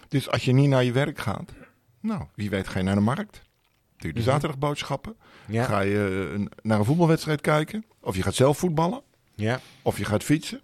[0.08, 1.52] Dus als je niet naar je werk gaat,
[2.00, 3.42] nou, wie weet ga je naar de markt.
[3.96, 4.30] Doe je de Mhm.
[4.30, 5.16] zaterdagboodschappen.
[5.46, 7.84] Ja, Ga je eh, een- naar een voetbalwedstrijd kijken.
[8.00, 9.02] Of je gaat zelf voetballen.
[9.34, 10.60] ja, Of je gaat fietsen.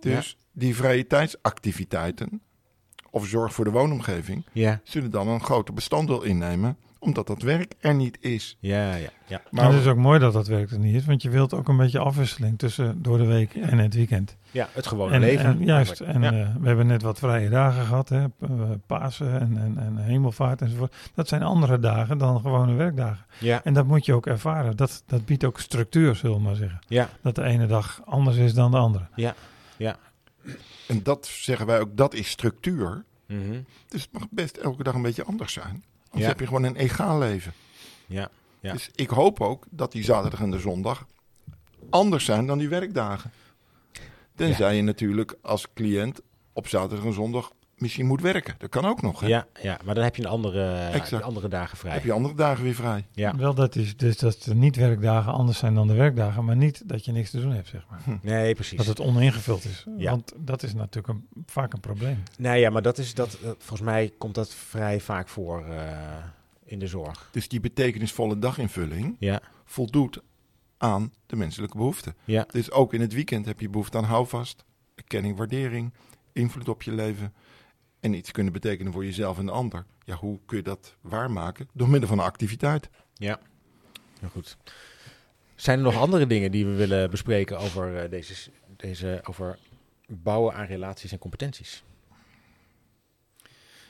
[0.00, 2.40] Dus die vrije tijdsactiviteiten,
[3.14, 7.74] of zorg voor de woonomgeving, ja, zullen dan een groter bestanddeel innemen, omdat dat werk
[7.80, 8.56] er niet is.
[8.60, 9.42] ja, ja, ja.
[9.50, 11.68] Maar het is ook mooi dat dat werk er niet is, want je wilt ook
[11.68, 14.36] een beetje afwisseling tussen door de week en het weekend.
[14.50, 15.44] Ja, het gewone En, leven.
[15.44, 16.32] en juist, en ja.
[16.32, 18.48] eh, we hebben net wat vrije dagen gehad, hè, eh,
[18.86, 20.94] Pasen en, en, en hemelvaart enzovoort.
[21.14, 23.24] Dat zijn andere dagen dan gewone werkdagen.
[23.38, 24.76] ja, En dat moet je ook ervaren.
[24.76, 26.78] Dat, dat biedt ook structuur, zullen we maar zeggen.
[26.88, 29.04] ja, Dat de ene dag anders is dan de andere.
[30.88, 33.04] En dat zeggen wij ook, dat is structuur.
[33.26, 35.84] mhm, Dus het mag best elke dag een beetje anders zijn.
[36.04, 36.26] Anders Ja.
[36.28, 37.52] heb je gewoon een egaal leven.
[38.06, 38.30] ja,
[38.60, 38.72] Ja.
[38.72, 41.06] Dus ik hoop ook dat die zaterdag en de zondag
[41.90, 43.30] anders zijn dan die werkdagen.
[44.34, 46.20] Tenzij je natuurlijk als cliënt
[46.52, 48.54] op zaterdag en zondag misschien moet werken.
[48.58, 49.20] Dat kan ook nog.
[49.20, 49.26] Hè?
[49.26, 49.78] ja, ja.
[49.84, 51.22] Maar dan heb je een andere, Exact.
[51.22, 51.92] andere dagen vrij.
[51.92, 53.06] Heb je andere dagen weer vrij.
[53.12, 53.36] Ja.
[53.36, 57.04] Wel dat is dus dat de niet-werkdagen anders zijn dan de werkdagen, maar niet dat
[57.04, 58.18] je niks te doen hebt, zeg maar.
[58.22, 58.78] Nee, precies.
[58.78, 59.86] Dat het oningevuld is.
[59.96, 60.10] Ja.
[60.10, 62.22] Want dat is natuurlijk een, vaak een probleem.
[62.38, 63.38] Nee, ja, maar dat is dat.
[63.58, 65.88] volgens mij komt dat vrij vaak voor eh,
[66.64, 67.28] in de zorg.
[67.32, 70.20] Dus die betekenisvolle daginvulling Ja, voldoet
[70.78, 72.14] aan de menselijke behoeften.
[72.24, 74.64] ja, Dus ook in het weekend heb je behoefte aan houvast,
[74.94, 75.92] erkenning, waardering,
[76.32, 77.32] invloed op je leven
[78.04, 79.84] en iets kunnen betekenen voor jezelf en de ander.
[80.04, 81.68] Ja, hoe kun je dat waarmaken?
[81.72, 82.90] Door middel van een activiteit.
[83.14, 83.38] ja.
[84.20, 84.56] Heel goed.
[85.54, 89.58] Zijn er nog andere dingen die we willen bespreken over eh, deze, deze over
[90.06, 91.84] bouwen aan relaties en competenties?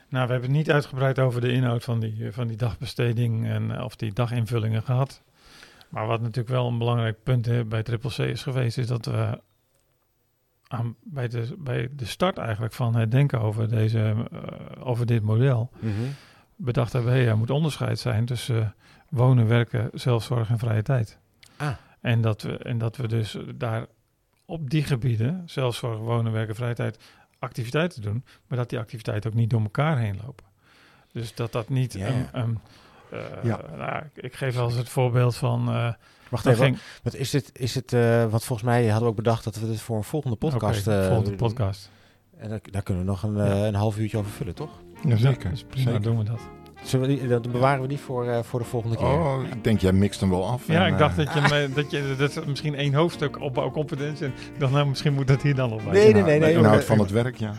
[0.09, 3.77] Nou, we hebben het niet uitgebreid over de inhoud van die, van die dagbesteding en
[3.77, 5.23] eh, of die daginvullingen gehad.
[5.89, 9.41] Maar wat natuurlijk wel een belangrijk punt bij Triple C is geweest, is dat we
[10.75, 15.23] aan, bij, de, bij de start eigenlijk van het denken over, deze, eh, over dit
[15.23, 15.71] model
[16.57, 18.69] bedacht hebben, hey, er moet onderscheid zijn tussen eh,
[19.09, 21.19] wonen, werken, zelfzorg en vrije tijd.
[21.57, 21.71] Ah.
[22.01, 23.87] En dat we, en dat we dus daar
[24.45, 26.99] op die gebieden, zelfzorg, wonen, werken, vrije tijd,
[27.39, 30.45] activiteiten doen, maar dat die activiteiten ook niet door elkaar heen lopen.
[31.13, 32.45] Dus dat dat niet Ja, eh,
[33.43, 33.61] Ja.
[33.77, 35.69] nou, ik- geef wel eens het voorbeeld van...
[36.35, 36.65] Wacht dan even.
[36.65, 37.51] ging- Wat is het?
[37.53, 40.05] Is het eh, want volgens mij hadden we ook bedacht dat we dit voor een
[40.05, 40.87] volgende podcast.
[40.87, 41.91] Eh, volgende podcast.
[42.37, 43.67] En daar, daar kunnen we nog een, eh, Ja.
[43.67, 44.71] een half uurtje over vullen, toch?
[45.09, 45.51] Jazeker.
[45.51, 46.03] dus prima, zeker.
[46.03, 46.41] doen we dat.
[46.83, 49.07] Zullen we die, dat bewaren we die voor, eh, voor de volgende keer.
[49.07, 50.67] Oh, ik denk jij mixt hem wel af.
[50.67, 53.71] Ja, en, ik dacht dat je, me, dat je dat is misschien één hoofdstuk opbouw
[53.71, 54.27] competentie.
[54.27, 55.93] En ik dacht, nou, misschien moet dat hier dan nog bij.
[55.93, 56.39] Nee, nee, nou, nee.
[56.39, 57.53] de nee inhoud van het werk, ja.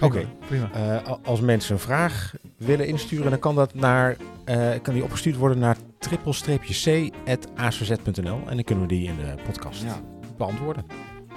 [0.00, 0.26] Oké.
[0.46, 0.70] Prima.
[0.72, 5.36] Eh, als mensen een vraag willen insturen, dan kan dat naar, eh, kan die opgestuurd
[5.36, 10.00] worden naar triple-c.acz.nl en dan kunnen we die in de podcast ja.
[10.36, 10.84] beantwoorden.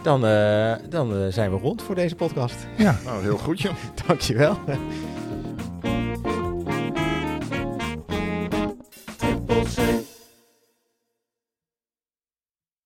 [0.01, 2.67] Dan, eh, dan eh, zijn we rond voor deze podcast.
[2.77, 2.99] Ja.
[3.05, 3.73] Nou, heel goed, joh.
[4.07, 4.57] Dankjewel.